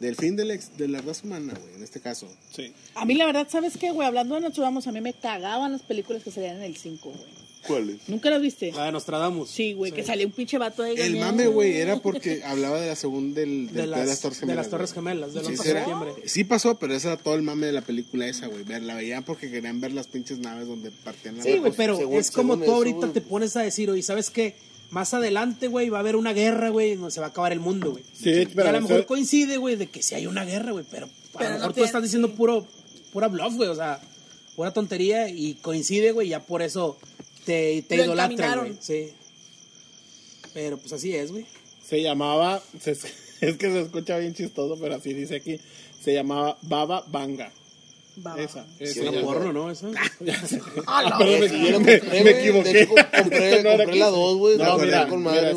[0.00, 2.26] Del fin del ex- de la raza humana, güey, en este caso.
[2.56, 2.72] Sí.
[2.94, 4.08] A mí la verdad, ¿sabes qué, güey?
[4.08, 7.40] Hablando de Nostradamus, a mí me cagaban las películas que salían en el 5, güey.
[7.66, 8.08] ¿Cuál es?
[8.08, 8.72] ¿Nunca las viste?
[8.72, 9.50] La de Nostradamus.
[9.50, 12.86] Sí, güey, que salía un pinche vato de El mame, güey, era porque hablaba de
[12.86, 14.70] la segunda del, del De las, Torres de las.
[14.70, 16.12] Torres Gemelas, del Sí, 11 sí de septiembre.
[16.24, 18.64] sí pasó, pero ese era todo el mame de la película esa, güey.
[18.64, 22.18] La veían porque querían ver las pinches naves donde partían la Sí, güey, pero según-
[22.18, 23.12] es como tú eso, ahorita güey.
[23.12, 24.54] te pones a decir, oye, ¿sabes qué?
[24.90, 27.60] Más adelante, güey, va a haber una guerra, güey, donde se va a acabar el
[27.60, 28.02] mundo, güey.
[28.12, 30.84] Sí, y pero a lo mejor coincide, güey, de que sí hay una guerra, güey,
[30.90, 32.66] pero a Pero lo no mejor tú estás diciendo puro,
[33.12, 34.00] pura bluff, güey, o sea,
[34.56, 36.98] pura tontería y coincide, güey, ya por eso
[37.44, 38.76] te, te Lo idolatran, güey.
[38.80, 39.10] Sí.
[40.52, 41.46] Pero pues así es, güey.
[41.86, 42.92] Se llamaba, se-
[43.40, 45.60] es que se escucha bien chistoso, pero así dice aquí.
[46.02, 47.52] Se llamaba Baba Banga.
[48.16, 48.40] Baba.
[48.40, 48.66] Esa.
[48.78, 49.70] Era porno, ¿no?
[49.70, 49.88] Esa.
[50.86, 51.94] Ah, perdón, me,
[52.30, 52.88] equivoqué.
[53.16, 53.98] Compré, la aquí.
[53.98, 54.58] 2, güey.
[54.58, 55.54] No, mira, con madre.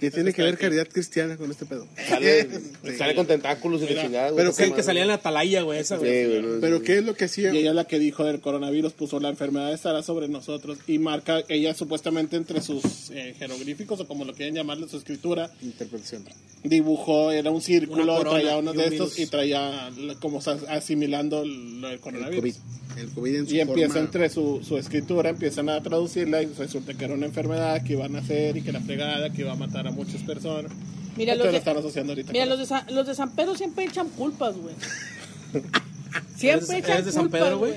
[0.00, 1.86] Que tiene que ver caridad cristiana con este pedo.
[2.08, 2.48] Sale,
[2.84, 2.96] Sí.
[2.96, 4.36] sale con tentáculos y la chingada, güey.
[4.38, 4.82] pero el que madre.
[4.82, 6.10] salía en la atalaya, güey, esa, güey.
[6.24, 6.84] Sí, güey, no, Pero sí.
[6.84, 7.52] ¿qué es lo que hacía?
[7.54, 10.98] Y ella es la que dijo del coronavirus, puso la enfermedad estará sobre nosotros y
[10.98, 16.24] marca ella supuestamente entre sus eh, jeroglíficos o como lo quieren llamarle su escritura, Interpretación.
[16.64, 19.18] dibujó, era un círculo, Una traía uno de un estos virus.
[19.18, 19.90] y traía
[20.20, 22.40] como asimilando lo del El coronavirus.
[22.40, 22.54] COVID.
[22.98, 26.46] El COVID en su Y empieza forma- entre su, su escritura, empiezan a traducirla y
[26.46, 29.52] resulta que era una enfermedad que iba a nacer y que la fregada, que iba
[29.52, 30.70] a matar a muchas personas.
[31.16, 32.32] Mira, los lo de, están asociando ahorita.
[32.32, 34.74] mira con los, de San, los de San Pedro siempre echan culpas, güey.
[36.36, 37.74] Siempre ¿Eres- echan eres de San culpas, Pedro, güey?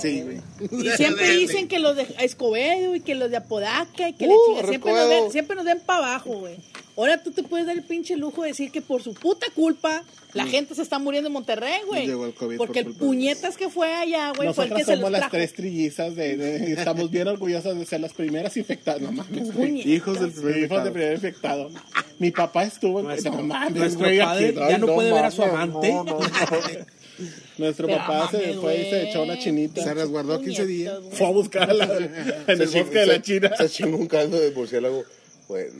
[0.00, 0.40] Sí, güey.
[0.84, 4.32] Y siempre dicen que los de Escobedo y que los de Apodaca y que la
[4.34, 6.56] Uh, chinga, siempre, nos den, siempre nos den para abajo, güey.
[7.00, 10.04] Ahora tú te puedes dar el pinche lujo de decir que por su puta culpa
[10.34, 12.06] la gente se está muriendo en Monterrey, güey.
[12.06, 14.86] Llegó el COVID Porque por el puñetas que fue allá, güey, fue el que Nosotras
[14.86, 19.00] se los somos las tres trillizas de, estamos bien orgullosas de ser las primeras infectadas.
[19.00, 19.70] No mames, güey.
[19.70, 19.90] Puñetas.
[19.90, 20.92] Hijos del primer Hijos infectado.
[20.92, 21.70] primer infectado.
[22.18, 25.30] Mi papá estuvo en Nuestro, no mames, güey, padre aquí, ya no, puede ver a
[25.30, 25.92] su mames, amante.
[25.92, 26.26] no, no, no.
[27.58, 29.82] Nuestro Pero papá se mames, fue y se echó una chinita.
[29.82, 30.98] Se resguardó 15 días.
[31.12, 31.84] Fue a buscarla
[32.46, 33.52] en el bosque de la China.
[33.56, 35.02] Se chingó un caldo de murciélago.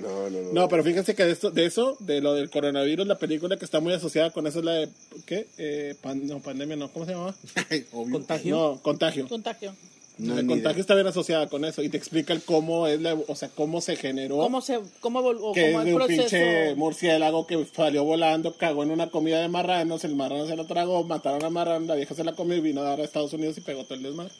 [0.00, 0.52] No, no, no.
[0.52, 3.64] No, pero fíjense que de, esto, de eso, de lo del coronavirus, la película que
[3.64, 4.88] está muy asociada con eso es la de,
[5.26, 5.46] ¿qué?
[5.58, 7.34] Eh, pan- no, pandemia, no, ¿cómo se llama?
[8.12, 8.56] Contagio.
[8.56, 9.28] No, contagio.
[9.28, 9.74] Contagio.
[10.18, 10.80] No, el contagio idea.
[10.82, 13.80] está bien asociada con eso y te explica el cómo es la, o sea, cómo
[13.80, 14.36] se generó.
[14.36, 16.22] ¿Cómo se, cómo, vol- o que cómo es el de un proceso?
[16.22, 20.66] pinche murciélago que salió volando, cagó en una comida de marranos, el marrano se lo
[20.66, 23.32] tragó, mataron a marrano, la vieja se la comió y vino a dar a Estados
[23.32, 24.34] Unidos y pegó todo el desmadre.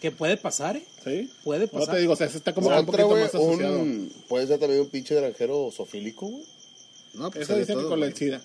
[0.00, 0.84] Que puede pasar, ¿eh?
[1.04, 1.28] ¿Sí?
[1.44, 1.94] Puede No pasar.
[1.94, 3.78] te digo, o sea, eso está como que un poquito güey, más asociado.
[3.80, 4.12] un...
[4.28, 6.44] Puede ser también un pinche granjero sofílico, güey.
[7.14, 8.40] No, pues Eso que todo, con el SIDA.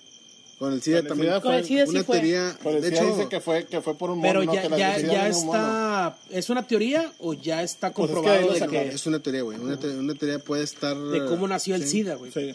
[0.59, 1.41] Con el SIDA Con el también.
[1.41, 2.15] Con el SIDA sí Una fue.
[2.19, 2.57] teoría.
[2.63, 4.53] Con el De SIDA hecho, dice que fue, que fue por un mono, Pero ¿no?
[4.53, 6.17] ya, que la ya, ya está.
[6.29, 9.41] ¿Es una teoría o ya está Pues es que comprobado de, que, es una teoría,
[9.43, 9.57] güey.
[9.59, 10.97] Una, te- una teoría puede estar.
[10.97, 11.87] de cómo nació el.
[11.87, 12.31] SIDA, güey?
[12.31, 12.53] Sí.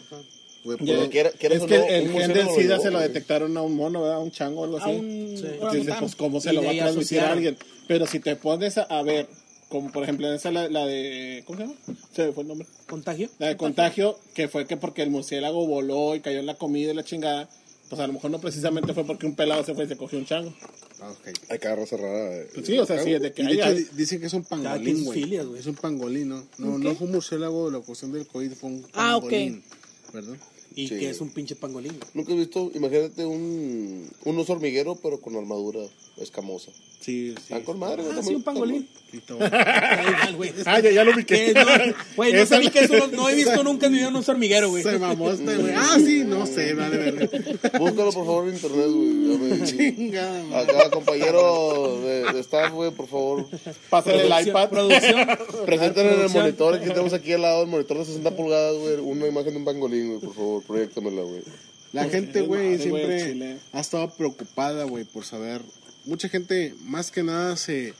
[0.63, 3.61] Puedo- quiera- quieras es que no, el un gen del SIDA se lo detectaron a
[3.61, 4.17] un mono, ¿verdad?
[4.17, 4.91] A un chango o algo A así.
[4.95, 5.45] un Sí.
[5.53, 7.57] Entonces, pues, ¿cómo se Y lo va a transmitir a alguien?
[7.87, 9.27] Pero si te pones a, a ver,
[9.69, 11.43] como por ejemplo en esa la, la de.
[11.45, 11.75] ¿Cómo se llama?
[12.13, 12.67] Se me fue el nombre.
[12.87, 13.29] ¿Contagio?
[13.39, 16.91] La de contagio, que fue que porque el murciélago voló y cayó en la comida
[16.91, 17.49] y la chingada.
[17.89, 20.17] Pues a lo mejor no precisamente fue porque un pelado se fue y se cogió
[20.19, 20.53] un chango.
[21.01, 21.27] Ah, ok.
[21.49, 22.37] Hay cada raza rara.
[22.37, 22.47] eh.
[22.53, 23.77] Pues sí, o sea, sí, de que de hay.
[23.79, 25.35] hecho, dicen que es un pangolín, güey.
[25.57, 26.43] Es un pangolín, ¿no?
[26.57, 29.33] No, no fue un murciélago, la cuestión del COVID fue un Ah, ok.
[30.13, 30.37] ¿Verdad?
[30.75, 30.99] Y Sí.
[30.99, 31.93] que es un pinche pangolín.
[32.13, 35.81] Nunca he visto, imagínate un, un oso hormiguero, pero con armadura
[36.21, 36.71] escamosa.
[36.99, 37.35] Sí, sí.
[37.37, 38.15] Están con madre, güey.
[38.19, 38.87] Ah, sí, un pangolín.
[40.65, 41.47] Ah, ya, ya lo ubiqué.
[41.47, 41.65] Que no,
[42.15, 43.97] Güey, no Esa sé ni la- qué es un- no he visto nunca en mi
[43.99, 44.83] vida un oso hormiguero, güey.
[44.83, 45.73] Se mamó este, güey.
[45.75, 47.27] Ah, sí, no sé, vale, verga.
[47.79, 49.63] Búscalo, por favor, en internet, güey.
[49.63, 50.59] Chingada.
[50.61, 53.45] Acá, compañero de, de staff, güey, por favor.
[53.89, 54.69] Pásale el iPad.
[54.69, 55.27] Producción.
[55.65, 58.95] Presenten en el monitor que tenemos aquí al lado, el monitor de 60 pulgadas, güey.
[58.97, 61.41] Una imagen de un pangolín, güey, por favor, proyectamela, güey.
[61.93, 65.61] La gente, güey, siempre ha estado preocupada, güey, por saber.
[66.05, 67.93] Mucha gente, más que nada, se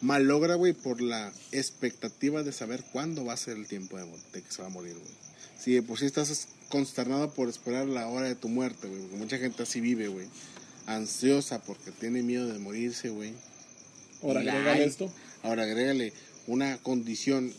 [0.00, 4.42] malogra, güey, por la expectativa de saber cuándo va a ser el tiempo de, de
[4.42, 5.14] que se va a morir, güey.
[5.58, 9.16] Si de por sí estás consternado por esperar la hora de tu muerte, güey, porque
[9.16, 10.26] mucha gente así vive, güey.
[10.86, 13.34] Ansiosa porque tiene miedo de morirse, güey.
[14.22, 14.40] Ahora
[14.72, 14.82] hay.
[14.82, 15.12] esto.
[15.42, 16.12] Ahora agrégale
[16.46, 17.52] una condición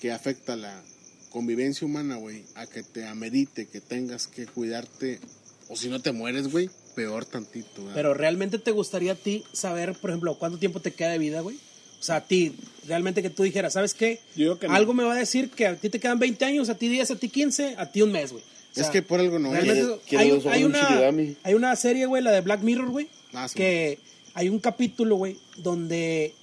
[0.00, 0.82] que afecta la
[1.30, 5.20] convivencia humana, güey, a que te amerite que tengas que cuidarte,
[5.68, 7.94] o si no te mueres, güey, peor tantito, ¿verdad?
[7.94, 11.40] Pero realmente te gustaría a ti saber, por ejemplo, cuánto tiempo te queda de vida,
[11.42, 11.56] güey.
[12.00, 12.54] O sea, a ti,
[12.88, 14.20] realmente que tú dijeras, ¿sabes qué?
[14.34, 14.74] Yo digo que no.
[14.74, 17.12] Algo me va a decir que a ti te quedan 20 años, a ti 10,
[17.12, 18.42] a ti 15, a ti un mes, güey.
[18.42, 19.64] O sea, es que por algo no es.
[19.64, 23.54] realmente hay, hay una, hay una serie, güey, la de Black Mirror, güey, Ah, sí.
[23.54, 23.98] que
[24.34, 26.34] hay un capítulo, güey, donde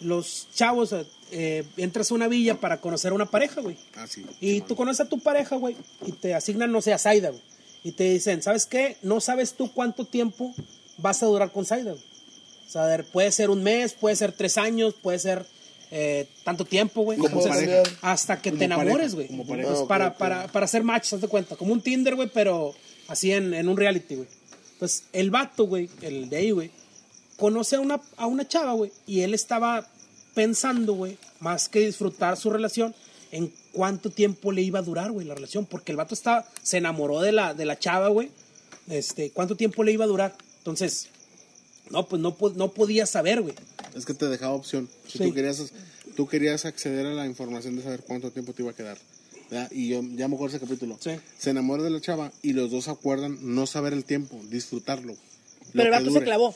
[0.00, 0.94] los chavos
[1.32, 3.76] eh, entras a una villa para conocer a una pareja, güey.
[3.96, 4.24] Ah, sí.
[4.40, 5.76] Y tú conoces a tu pareja, güey,
[6.06, 7.42] y te asignan, no sé, a Zaida, güey.
[7.84, 8.96] Y te dicen, ¿sabes qué?
[9.02, 10.52] No sabes tú cuánto tiempo
[10.98, 12.02] vas a durar con güey.
[12.66, 15.46] O sea, a ver, puede ser un mes, puede ser tres años, puede ser
[15.90, 17.18] eh, tanto tiempo, güey.
[18.00, 19.28] Hasta que Como te enamores, güey.
[19.28, 19.68] como pareja.
[19.68, 20.16] Pues Ah, para, ok.
[20.16, 21.56] para, para hacer match, ¿te das cuenta?
[21.56, 22.74] Como un Tinder, güey, pero
[23.08, 24.28] así en, en un reality, güey.
[24.72, 26.70] Entonces, el vato, güey, el de ahí, güey,
[27.36, 29.86] conoce a una, a una chava, güey, y él estaba
[30.34, 32.94] pensando, güey, más que disfrutar su relación,
[33.30, 36.78] en cuánto tiempo le iba a durar, güey, la relación, porque el vato estaba, se
[36.78, 38.30] enamoró de la, de la chava, güey,
[38.88, 40.34] este, cuánto tiempo le iba a durar.
[40.58, 41.08] Entonces,
[41.90, 43.54] no, pues no, no podía saber, güey.
[43.94, 44.88] Es que te dejaba opción.
[45.06, 45.24] Si Sí.
[45.24, 45.62] tú, querías,
[46.16, 48.96] tú querías acceder a la información de saber cuánto tiempo te iba a quedar.
[49.50, 49.70] ¿verdad?
[49.70, 50.96] Y yo ya me acuerdo ese capítulo.
[51.00, 51.10] Sí.
[51.38, 55.12] Se enamora de la chava y los dos acuerdan no saber el tiempo, disfrutarlo.
[55.12, 55.18] lo
[55.72, 56.54] Pero el vato se clavó.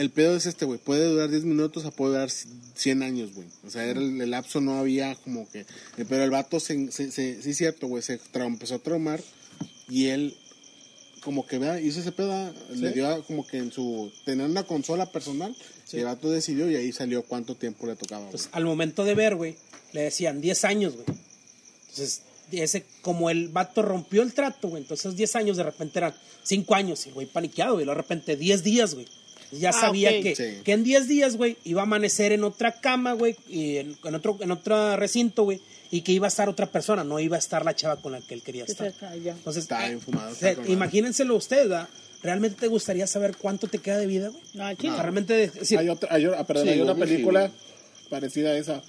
[0.00, 0.78] El pedo es este, güey.
[0.78, 3.46] Puede durar 10 minutos a puede durar 100 años, güey.
[3.66, 5.60] O sea, era el, el lapso no había como que...
[5.60, 8.02] eh, Pero el vato, se, se, se- sí, cierto, güey.
[8.02, 9.20] Se trau- empezó a traumar
[9.88, 10.34] y él,
[11.22, 12.32] como que, vea, hizo ese pedo.
[12.32, 14.10] ah, Le dio a- como que en su...
[14.24, 15.54] Tener una consola personal.
[15.92, 18.20] Y el vato decidió y ahí salió cuánto tiempo le tocaba.
[18.22, 18.28] güey.
[18.30, 19.56] Entonces, al momento de ver, güey,
[19.92, 21.06] le decían 10 años, güey.
[21.90, 22.22] Entonces,
[22.52, 26.74] ese, como el vato rompió el trato, güey, entonces 10 años de repente eran 5
[26.74, 29.06] años, y güey paniqueado, güey, de repente 10 días, güey.
[29.52, 30.62] Ya Ah, sabía que, Sí.
[30.64, 34.14] que en 10 días, güey, iba a amanecer en otra cama, güey, y en, en
[34.14, 37.38] otro, en otro recinto, güey, y que iba a estar otra persona, no iba a
[37.40, 38.92] estar la chava con la que él quería estar.
[39.02, 39.12] ah.
[39.14, 41.88] Entonces, Está bien fumado, está imagínenselo ustedes, ¿verdad?
[42.22, 44.42] ¿Realmente te gustaría saber cuánto te queda de vida, güey?
[44.54, 44.92] No, al O chile.
[44.92, 47.50] sea, realmente, es decir, Hay otra, hay, ah, perdón, Sí, hay una sí, película
[48.08, 48.82] parecida a esa.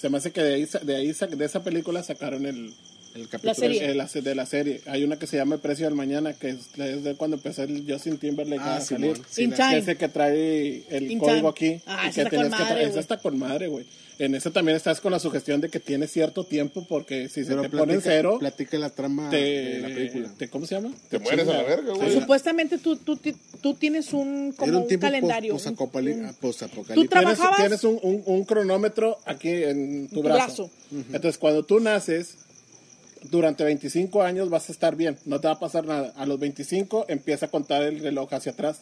[0.00, 2.72] Se me hace que de ahí, sa- de ahí de esa película sacaron el,
[3.14, 3.54] el capítulo.
[3.54, 3.84] serie.
[3.90, 4.80] el- la- de la serie.
[4.86, 7.62] Hay una que se llama El precio del mañana, que es, es de cuando empezó
[7.62, 9.14] el Justin Timberlake Ah, a salir.
[9.16, 9.26] Simón.
[9.30, 9.78] Sí, In la- time.
[9.78, 11.74] Ese que trae el In código time.
[11.76, 11.82] aquí.
[11.86, 13.00] Ah, y esa que está tienes con que madre, esa güey.
[13.00, 13.86] está con madre, güey.
[14.20, 17.50] En ese también estás con la sugestión de que tienes cierto tiempo porque si se
[17.50, 20.28] Pero te pone en platica, cero, platica la trama te, de la película.
[20.36, 20.90] te- ¿cómo se llama?
[21.08, 22.20] Te mueres a la verga, Pues güey.
[22.20, 25.52] Supuestamente tú, tú, ti- tú tienes un, como un un, calendario.
[25.52, 26.94] post- un- postapocalíptico.
[26.94, 27.56] Tú tra- Tienes, ¿Trabajabas?
[27.58, 30.68] tienes un, un- un cronómetro aquí en tu, tu brazo.
[30.90, 31.04] brazo.
[31.12, 32.34] Entonces, cuando tú naces,
[33.24, 36.12] durante 25 años vas a estar bien, no te va a pasar nada.
[36.16, 38.78] A los 25 empieza a contar el reloj hacia atrás.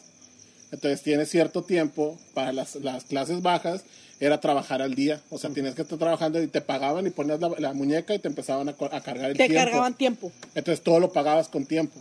[0.71, 3.83] Entonces, tienes cierto tiempo para las, las clases bajas,
[4.19, 5.21] era trabajar al día.
[5.29, 8.19] O sea, tienes que estar trabajando y te pagaban y ponías la, la muñeca y
[8.19, 9.55] te empezaban a, a cargar el Te tiempo.
[9.55, 10.31] cargaban tiempo.
[10.55, 11.99] Entonces todo lo pagabas con tiempo.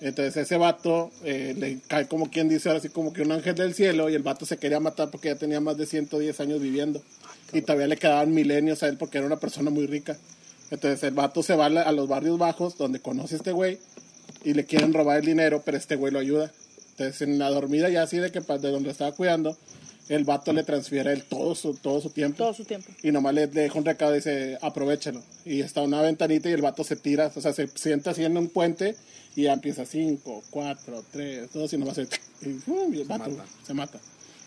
[0.00, 3.54] Entonces ese vato eh, le cae como quien dice ahora así como que un ángel
[3.54, 6.60] del cielo y el vato se quería matar porque ya tenía más de 110 años
[6.60, 7.02] viviendo.
[7.52, 10.16] Y todavía le quedaban milenios a él porque era una persona muy rica.
[10.70, 13.78] Entonces el vato se va a los barrios bajos donde conoce a este güey
[14.44, 16.52] y le quieren robar el dinero, pero este güey lo ayuda.
[16.92, 19.56] Entonces en la dormida ya así de que de donde estaba cuidando,
[20.08, 22.38] el vato le transfiere el todo su, todo su tiempo.
[22.38, 22.90] Todo su tiempo.
[23.02, 25.22] Y nomás le, le deja un recado y dice, aprovechalo.
[25.44, 28.36] Y está una ventanita y el vato se tira, o sea, se sienta así en
[28.36, 28.96] un puente
[29.36, 32.08] y ya empieza 5, 4, 3, 2 y nomás se...
[32.42, 32.92] Y, ¡fum!
[32.94, 33.44] y el vato mata.
[33.66, 34.00] se mata.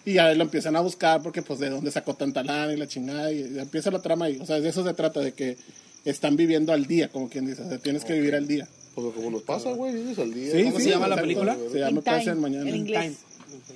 [0.04, 2.88] Y ya lo empiezan a buscar porque pues de dónde sacó tanta lana y la
[2.88, 4.40] chingada y empieza la trama ahí.
[4.42, 5.58] O sea, de eso se trata, de que
[6.06, 7.62] están viviendo al día, como quien dice.
[7.64, 8.68] O sea, tienes que vivir al día.
[8.96, 10.52] Pues como nos pasa, güey, vives al día.
[10.52, 11.58] Sí, ¿Cómo sí, se llama la película?
[11.72, 12.70] Se llama In Time, Mañana.
[12.70, 13.14] en inglés.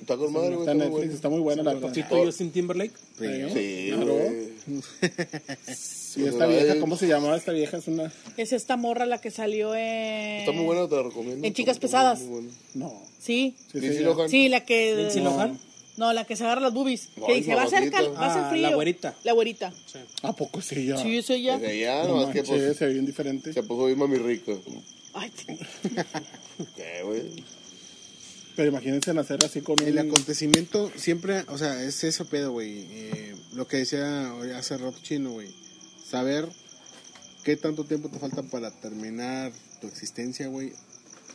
[0.00, 0.60] Está con madre, güey.
[0.60, 1.88] Está Netflix, está muy buena la verdad.
[1.88, 2.92] Papito Justin Timberlake.
[3.18, 4.14] Sí, Claro.
[4.14, 4.48] güey.
[6.16, 7.76] Y esta vieja, ¿cómo se llamaba esta vieja?
[7.76, 8.12] Es una...
[8.36, 10.40] Es esta morra la que salió en...
[10.40, 11.46] Está muy buena, te la recomiendo.
[11.46, 12.20] En Chicas Pesadas.
[12.74, 12.92] No.
[13.20, 13.54] Sí.
[13.72, 14.04] Sí, sí.
[14.28, 14.96] Sí, la que...
[14.96, 15.58] Lindsay Lohan.
[15.98, 17.08] No, la que se agarra las boobies.
[17.26, 18.62] Que dice, va a ser, cal- va a ser Ah, frío.
[18.70, 19.14] la güerita.
[19.24, 19.72] La güerita.
[20.22, 20.96] ¿A poco sí ya?
[20.96, 21.58] Sí, es ella.
[21.58, 23.52] Desde allá, No nomás que pues, se ve bien diferente.
[23.52, 24.58] se puso bien mami rico.
[25.14, 25.30] Ay,
[26.76, 27.22] ¿Qué, güey?
[28.56, 30.10] Pero imagínense nacer así con El un...
[30.10, 32.86] acontecimiento siempre, o sea, es eso pedo, güey.
[32.90, 35.48] Eh, lo que decía hace rato chino, güey.
[36.08, 36.48] Saber
[37.44, 40.72] qué tanto tiempo te falta para terminar tu existencia, güey.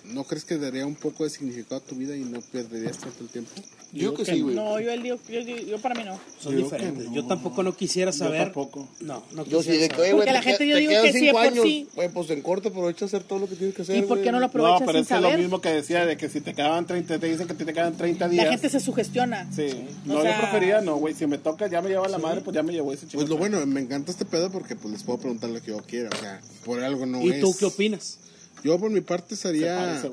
[0.06, 3.24] ¿No crees que daría un poco de significado a tu vida y no perderías tanto
[3.24, 3.52] el tiempo?
[3.94, 4.56] Yo Digo que que sí, güey.
[4.56, 6.20] no, yo, el digo, yo, yo, yo para mí no.
[6.40, 7.06] Son Digo diferentes.
[7.10, 7.14] no.
[7.14, 8.46] Yo tampoco no quisiera saber.
[8.46, 8.88] tampoco.
[9.02, 10.08] No, no Yo sí, quisiera de que, saber.
[10.10, 11.64] oye, Porque la te gente yo digo que sí, por años.
[11.64, 11.88] sí.
[11.94, 14.32] Güey, pues en corto aprovecha hacer todo lo que tienes que hacer, ¿Y por qué
[14.32, 15.40] no lo No, aprovechas pero sin es que es lo saber?
[15.40, 18.30] mismo que decía de que si te quedaban 30, te dicen que te quedan 30
[18.30, 18.46] días.
[18.46, 19.48] La gente se sugestiona.
[19.54, 19.68] Sí.
[20.06, 21.14] No, O sea- yo prefería, no, güey.
[21.14, 23.20] Si me toca, ya me lleva la madre, pues ya me llevó ese chico.
[23.20, 25.78] Pues lo bueno, me encanta este pedo porque pues les puedo preguntar lo que yo
[25.86, 27.42] quiera, o sea, por algo no ¿Y es.
[27.42, 28.18] tú qué opinas?
[28.64, 30.02] Yo por mi parte sería...
[30.02, 30.10] Se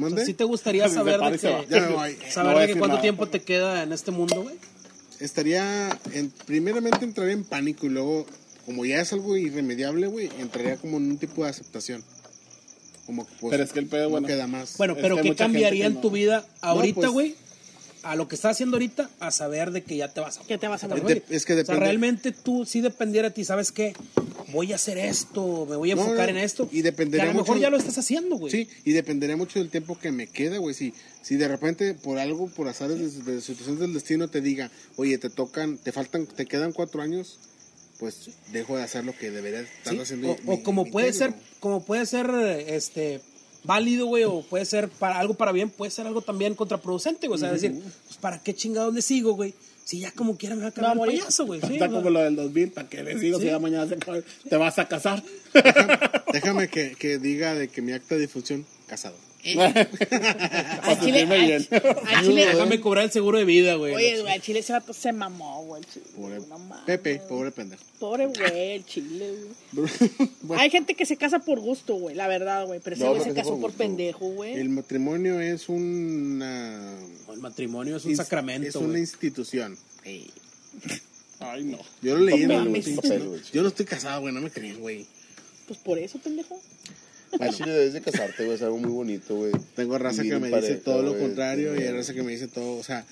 [0.00, 2.16] O ¿Sí te gustaría saber de que, Ya me voy.
[2.26, 3.02] No saber voy de que cuánto nada.
[3.02, 4.56] tiempo te queda en este mundo, güey?
[5.20, 8.26] Estaría, en, primeramente entraría en pánico y luego,
[8.66, 12.02] como ya es algo irremediable, güey, entraría como en un tipo de aceptación.
[13.06, 14.76] Como que, pues, Pero es que el pedo, no bueno, queda más.
[14.76, 17.34] Bueno, Es pero que ¿qué cambiaría en tu vida ahorita, pues- güey?
[18.02, 20.58] a lo que estás haciendo ahorita, a saber de que ya te vas a Que
[20.58, 21.22] te vas a morir.
[21.30, 21.80] es que O sea, depende.
[21.80, 23.94] realmente tú sí dependiera de ti, ¿sabes qué?
[24.54, 26.68] Voy a hacer esto, me voy a enfocar no, en esto.
[26.72, 28.50] y dependería Que a lo mejor mucho- ya lo estás haciendo, güey.
[28.52, 30.74] Sí, y dependería mucho del tiempo que me queda, güey.
[30.74, 34.70] Si, si de repente por algo, por azares de, de situaciones del destino te diga,
[34.96, 37.38] oye, te tocan, te faltan, te quedan cuatro años,
[37.98, 40.30] pues dejo de hacer lo que debería estar Sí, haciendo.
[40.32, 42.30] O, mi- o como mi puede ser, como puede ser
[42.68, 43.20] este
[43.64, 47.36] válido, güey, o puede ser para algo para bien, puede ser algo también contraproducente, güey.
[47.36, 47.72] O sea, decir,
[48.06, 49.54] pues para qué chingados le sigo, güey.
[49.84, 51.20] Si ya como quiera me va a acabar No, el morir.
[51.20, 51.60] payaso, güey.
[51.60, 54.18] Sí, Está como lo del 2000, ¿para qué les digo si ya mañana se acaba?
[54.48, 55.22] te vas a casar?
[56.32, 59.16] Déjame que, que diga de que mi acta de difusión, casado.
[61.00, 61.68] Chile, al-
[62.06, 63.94] al chile, Déjame cobrar el seguro de vida, güey.
[63.94, 65.82] oye, güey, al chile vato se mamó, güey.
[65.82, 66.84] el Pobre no mames.
[66.86, 67.82] Pepe, pobre pendejo.
[67.98, 69.34] Pobre güey, el chile,
[69.72, 69.88] güey.
[70.58, 72.80] Hay gente que se casa por gusto, güey, la verdad, güey.
[72.82, 74.54] Pero ese No, güey no se casó por pendejo, güey.
[74.54, 76.96] El matrimonio es una...
[77.32, 79.00] El matrimonio es un sacramento, Es una güey.
[79.00, 79.76] institución.
[81.40, 81.78] Ay, no.
[82.00, 82.88] Yo lo leí en No el mames.
[82.90, 83.40] Papel, güey.
[83.52, 85.06] Yo no estoy casado, güey, no me creen, güey.
[85.66, 86.58] Pues por eso, pendejo.
[87.40, 89.52] Al chile debes de casarte, güey, es algo muy bonito, güey.
[89.74, 91.22] Tengo raza Vivir que me dice todo lo güey.
[91.22, 93.04] contrario y hay raza que me dice todo, o sea,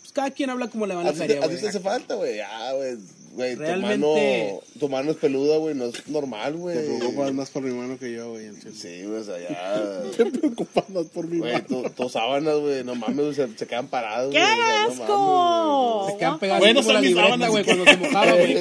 [0.00, 1.60] Pues cada quien habla como le va en A la feria, te- a ti güey.
[1.62, 2.36] te hace falta, güey.
[2.36, 2.96] Ya, güey.
[3.36, 6.76] Güey, tu Realmente- mano, tu mano es peluda, güey, no es normal, güey.
[6.76, 8.46] te preocupas más por mi mano que yo, güey.
[8.74, 10.02] Sí, güey, o sea, ya.
[10.16, 11.64] Te preocupas más por mi Güey, mano.
[11.68, 14.32] tu- tus sábanas, güey, no mames, güey, se, se quedan parados.
[14.32, 16.06] ¡Qué güey, no mames, asco!
[16.10, 17.50] Se quedan pegados Bueno, como la son mis libreta, sábanas.
[17.50, 18.56] güey, cuando se mojaba, güey.
[18.56, 18.60] Oye,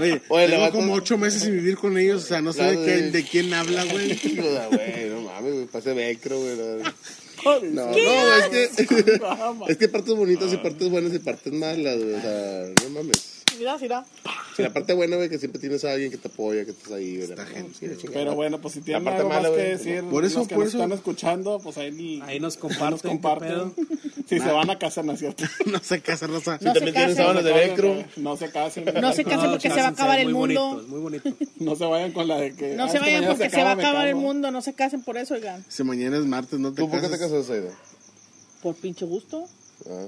[0.00, 2.80] Oye, tengo levantas- como ocho meses sin vivir con ellos, o sea, no sé Claro,
[2.80, 3.10] de, qué- güey.
[3.12, 4.12] de quién habla, güey.
[4.38, 6.56] O sea, güey, no mames, güey, pase velcro, güey.
[6.56, 8.64] No, no, ¿Qué no, es que,
[9.68, 12.14] es que partes bonitas y partes buenas y partes malas, güey.
[12.14, 13.37] O sea, no mames.
[13.58, 14.04] Mira, mira.
[14.56, 16.92] Si la parte buena, güey, que siempre tienes a alguien que te apoya, que estás
[16.92, 17.30] ahí, güey.
[17.30, 18.18] Está no, gente, sí, la chingada.
[18.20, 20.54] Pero bueno, pues si tienen parte algo mala, más que decir, por eso- los que
[20.54, 23.56] por nos eso- están escuchando, pues ahí, Ahí nos ahí comparten.
[23.58, 23.72] nos.
[24.28, 25.44] Si se van a casar, ¿no es cierto?
[25.66, 26.58] no sé qué hacer, raza.
[26.60, 27.16] No también se tienes casen.
[27.16, 28.04] sábanas de velcro.
[28.16, 28.84] No se casen.
[29.00, 30.84] No se casen porque se va a acabar el mundo.
[30.86, 31.30] muy bonito.
[31.60, 32.74] No se vayan con la de que.
[32.74, 34.16] No ah, se es que vayan mañana porque se va a acaba, me acabar el
[34.16, 34.50] mundo.
[34.50, 35.64] No se casen por eso, oigan.
[35.68, 37.30] Si mañana es martes, no te ¿Tú por qué te casas.
[37.30, 37.70] casas, Aida?
[38.62, 39.46] Por pinche gusto.
[39.88, 40.04] Ah.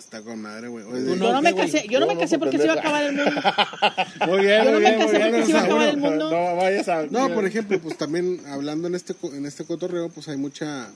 [0.00, 0.84] Está con madre, güey.
[0.84, 2.64] Oye, Yo no, no me casé, yo no No, me no, casé por porque se
[2.64, 3.30] iba a acabar el mundo.
[4.26, 5.30] Muy bien, Yo no muy me bien, casé muy bien.
[5.30, 6.30] porque se iba a acabar el mundo.
[6.30, 7.06] No vayas a.
[7.06, 10.90] No, por ejemplo, pues también hablando en este en este cotorreo, pues hay mucha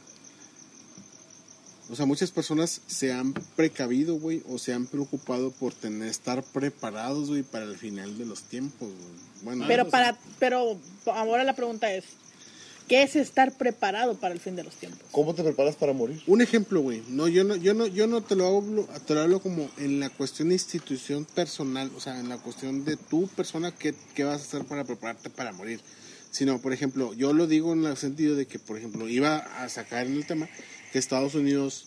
[1.91, 6.43] o sea, muchas personas se han precavido, güey, o se han preocupado por tener estar
[6.43, 9.35] preparados, güey, para el final de los tiempos, güey.
[9.43, 10.79] Bueno, Pero para, pero
[11.13, 12.05] ahora la pregunta es,
[12.89, 15.01] ¿qué es estar preparado para el fin de los tiempos?
[15.11, 16.23] ¿Cómo te preparas para morir?
[16.27, 17.03] Un ejemplo, güey.
[17.09, 20.01] No, yo no, yo no, yo no te lo hablo, te lo hablo como en
[20.01, 24.25] la cuestión de institución personal, o sea, en la cuestión de tu persona, qué, qué
[24.25, 25.81] vas a hacer para prepararte para morir.
[26.31, 29.69] Sino, por ejemplo, yo lo digo en el sentido de que, por ejemplo, iba a
[29.69, 30.49] sacar en el tema
[30.93, 31.87] que Estados Unidos,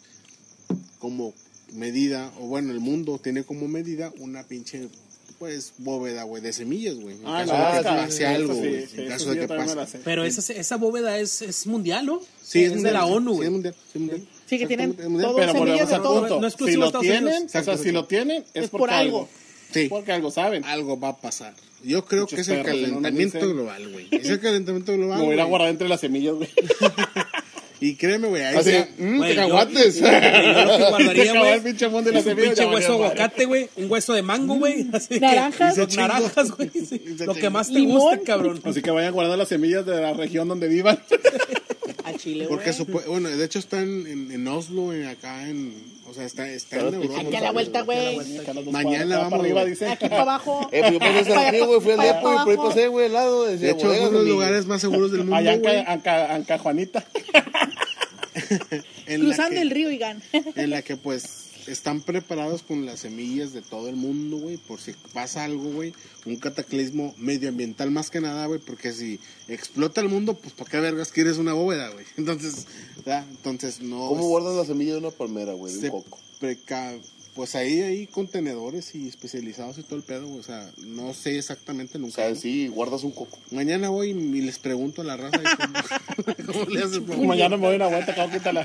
[0.99, 1.33] como
[1.73, 4.89] medida, o bueno, el mundo tiene como medida una pinche,
[5.39, 7.15] pues, bóveda, güey, de semillas, güey.
[7.15, 8.85] En Ah, caso de que pase sí, algo, sí, güey.
[8.87, 9.99] sí, En caso sí, de que pase.
[10.03, 12.19] Pero esa, esa bóveda es, es mundial, ¿no?
[12.41, 13.45] Sí, es, es de mundial, la ONU, Sí, güey.
[13.47, 13.73] es mundial.
[13.75, 14.27] sí, es mundial.
[14.47, 16.41] Sí, que tienen todo Pero semillas volvemos de al punto.
[16.41, 17.55] No si de lo Estados tienen, Unidos.
[17.55, 19.27] o sea, si lo tienen, es, por algo.
[19.73, 19.87] Sí.
[19.89, 20.63] Porque algo saben.
[20.63, 21.53] algo va a pasar.
[21.83, 24.07] Yo creo Muchos que es el calentamiento global, güey.
[24.11, 25.19] Es el calentamiento global.
[25.19, 26.49] Me voy a guardar entre las semillas, güey.
[27.79, 29.95] Y créeme, güey, ahí se- mmm, Güey, yo- cacahuates.
[29.99, 31.61] Yo lo que guardaría, acabó el güey.
[31.63, 33.69] pinche y las es un pinche hueso de aguacate, güey.
[33.75, 34.87] Un hueso de mango, güey.
[34.93, 35.95] Así que- Naranjas.
[35.95, 36.71] Naranjas, güey.
[37.25, 38.59] Lo que más te guste, cabrón.
[38.63, 40.99] Así que vayan guardando las semillas de la región donde vivan.
[42.03, 42.77] A Chile, Porque güey.
[42.77, 45.73] supo- bueno, de hecho está en, en, en Oslo, en acá en,
[46.09, 47.19] o sea, está, está en Europa.
[47.21, 48.17] Aquí a la vuelta, güey.
[48.71, 49.87] Mañana vamos, para arriba, dice.
[49.89, 50.69] Aquí para abajo.
[50.71, 53.05] Eh, pues yo pasé hasta aquí, güey, fui al depo y por ahí pasé, güey,
[53.07, 53.43] al lado.
[53.45, 54.35] De Decía, hecho, bodegas, son los amigo.
[54.35, 55.83] lugares más seguros del mundo, Allá en, güey.
[55.85, 57.05] Ca- en, Ca- en Cajuanita.
[59.07, 60.21] en la Cruzando que- el río Igan.
[60.55, 64.79] En la que, pues, están preparados con las semillas de todo el mundo, güey, por
[64.79, 65.93] si pasa algo, güey,
[66.25, 70.79] un cataclismo medioambiental más que nada, güey, porque si explota el mundo, pues, ¿para qué
[70.79, 72.05] vergas quieres una bóveda, güey?
[72.17, 72.65] Entonces,
[72.97, 73.25] ¿verdad?
[73.29, 74.07] Entonces, no...
[74.07, 76.19] ¿Cómo guardas la semilla de una palmera, güey, de un coco?
[76.39, 76.97] preca-
[77.37, 81.97] Pues ahí hay contenedores y especializados y todo el pedo, o sea, no sé exactamente
[81.99, 82.15] O nunca.
[82.15, 83.37] sea, sí, guardas un coco.
[83.51, 87.05] Mañana voy y les pregunto a la raza cómo, cómo le hacen.
[87.05, 88.61] para- Mañana me voy a una vuelta, acabo quitar la.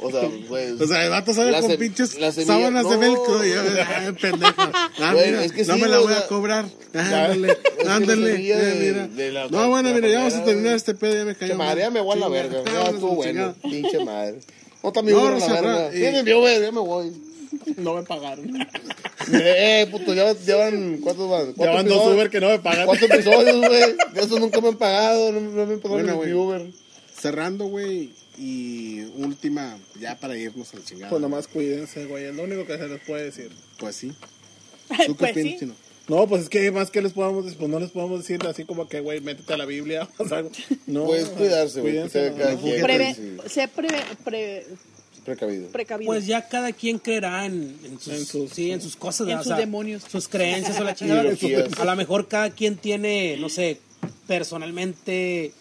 [0.00, 0.80] O sea, pues...
[0.80, 2.10] O sea, el vato sale con pinches
[2.46, 2.98] sábanas de no.
[3.00, 3.44] velcro.
[3.46, 3.52] Y
[3.86, 4.54] ay, pendejo.
[4.98, 6.64] Ah, Güey, mira, es que no sí, me la voy o a cobrar.
[6.94, 8.32] ya, Ándale, ándale.
[8.32, 9.08] semilla de- mira.
[9.08, 11.14] de la- no, bueno, mira, ya vamos a terminar este pedo.
[11.16, 11.54] Ya me cayó.
[11.56, 12.62] Madre, ya me voy a la verga.
[12.64, 13.54] Ya estuvo bueno.
[13.62, 14.40] Pinche madre.
[14.82, 15.90] No, también No, a la verga.
[15.92, 17.12] me ya me voy.
[17.76, 18.50] No me pagaron.
[19.32, 21.46] Eh, puto, ya, ya van, ¿cuántos van?
[21.48, 22.14] Ya ¿Cuántos van dos?
[22.14, 22.86] Uber que no me pagan.
[22.86, 23.96] ¿Cuántos episodios, güey?
[24.14, 26.66] De esos nunca me han pagado, no, no me han pagado Bueno, ni Uber.
[27.18, 28.10] Cerrando, güey.
[28.38, 31.10] Y última, ya para irnos a la chingada.
[31.10, 32.24] Pues nomás cuídense, güey.
[32.24, 33.50] Es lo único que se les puede decir.
[33.78, 34.12] Pues sí.
[35.06, 35.74] ¿Tú qué pues Chino?
[36.08, 38.64] No, pues es que más que les podamos decir, pues no les podemos decir así
[38.64, 40.08] como que, güey, métete a la Biblia.
[40.18, 40.42] O sea,
[40.86, 41.04] no.
[41.04, 41.94] Pues cuidarse, güey.
[41.94, 44.66] No, Preve- sí, Sé preve- pre-
[45.24, 45.68] precavido.
[45.68, 46.06] precavido.
[46.06, 49.42] Pues ya cada quien creerá en, en sus, En sus- sí, en sus cosas, en
[49.42, 50.02] sus demonios.
[50.10, 51.22] sus creencias o la chingada.
[51.78, 53.80] A lo mejor cada quien tiene, no sé,
[54.26, 55.52] personalmente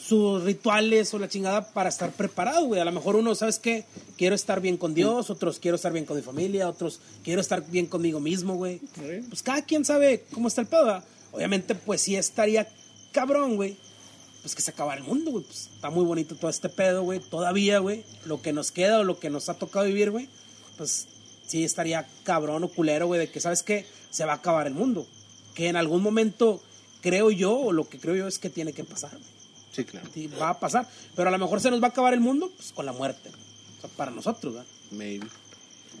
[0.00, 2.80] sus rituales o la chingada para estar preparado, güey.
[2.80, 3.84] A lo mejor uno, ¿sabes qué?
[4.16, 7.64] Quiero estar bien con Dios, otros quiero estar bien con mi familia, otros quiero estar
[7.70, 8.80] bien conmigo mismo, güey.
[9.28, 11.04] Pues cada quien sabe cómo está el pedo, ¿verdad?
[11.32, 12.66] Obviamente, pues sí estaría
[13.12, 13.76] cabrón, güey.
[14.42, 15.44] Pues que se acabara el mundo, güey.
[15.44, 17.20] Pues está muy bonito todo este pedo, güey.
[17.20, 18.04] Todavía, güey.
[18.24, 20.28] Lo que nos queda o lo que nos ha tocado vivir, güey.
[20.78, 21.06] Pues
[21.46, 23.84] sí estaría cabrón o culero, güey, de que, ¿sabes qué?
[24.10, 25.06] Se va a acabar el mundo.
[25.54, 26.62] Que en algún momento,
[27.02, 29.40] creo yo, o lo que creo yo es que tiene que pasar, güey.
[29.72, 30.08] Sí, claro.
[30.14, 30.88] Sí, va a pasar.
[31.14, 33.28] Pero a lo mejor se nos va a acabar el mundo, pues con la muerte.
[33.78, 34.68] O sea, para nosotros, ¿verdad?
[34.90, 35.26] Maybe.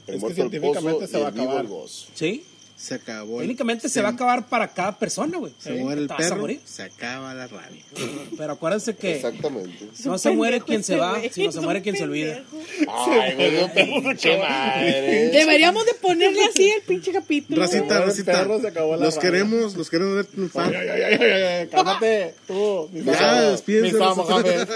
[0.06, 1.60] El Es que el científicamente pozo se va a acabar.
[1.60, 2.06] el gozo.
[2.14, 2.44] Sí.
[2.80, 3.40] Se acabó.
[3.42, 5.52] el- Técnicamente se va a acabar para cada persona, güey.
[5.58, 6.60] Se muere el Te vas a perro, morir.
[6.64, 7.82] se acaba la rabia.
[8.38, 9.86] Pero acuérdense que Exactamente.
[10.06, 12.42] no se muere quien se va, sino se muere quien se olvida.
[12.88, 15.28] Ay, güey, madre.
[15.28, 17.60] Deberíamos de ponerle así el pinche capítulo.
[17.60, 18.32] Racita, racita.
[18.32, 19.30] perro, se acabó la Los rabia.
[19.30, 20.74] queremos, los queremos ver triunfar.
[20.74, 22.88] Ay, ay, ay, ay, ay, ay, cálmate, tú.
[22.92, 24.22] Mi Ya, despídense, mi Sam Rosa.
[24.32, 24.68] Mohamed.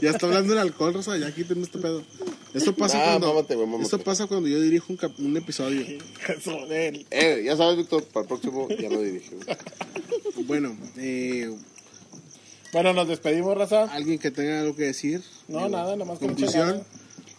[0.00, 2.02] Ya está hablando el alcohol, Rosa, ya quítenme este pedo.
[2.54, 3.84] Esto pasa Ah, cuando mámate, güey, mámate.
[3.84, 5.84] esto pasa cuando yo dirijo un, cap- un episodio.
[6.28, 7.06] Eso de él.
[7.10, 9.30] Eh, ya sabes, Víctor, para el próximo ya lo dirige.
[9.44, 10.46] güey.
[10.46, 11.54] Bueno, eh,
[12.72, 13.84] Bueno, nos despedimos, raza.
[13.84, 15.22] alguien que tenga algo que decir.
[15.48, 16.82] No, Digo, nada, nomás que conclusión.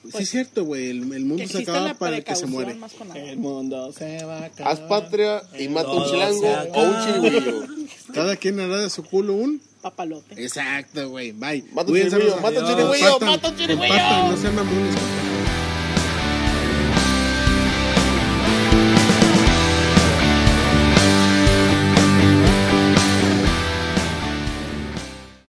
[0.04, 2.76] Sí es cierto, güey, el, el mundo se acaba para el que se muere.
[3.16, 4.74] El mundo se va a acabar.
[4.74, 7.88] Haz patria y mata un chilango o un.
[8.14, 10.42] Cada quien hará de su culo un Papalote.
[10.44, 11.32] Exacto, güey.
[11.34, 11.66] Bye.
[11.74, 12.70] Mata un chirigüillo, mata un Adiós.
[12.70, 13.88] chirigüillo, Compartan, mata un chirigüillo.
[13.94, 14.96] compartan, no sean mamones.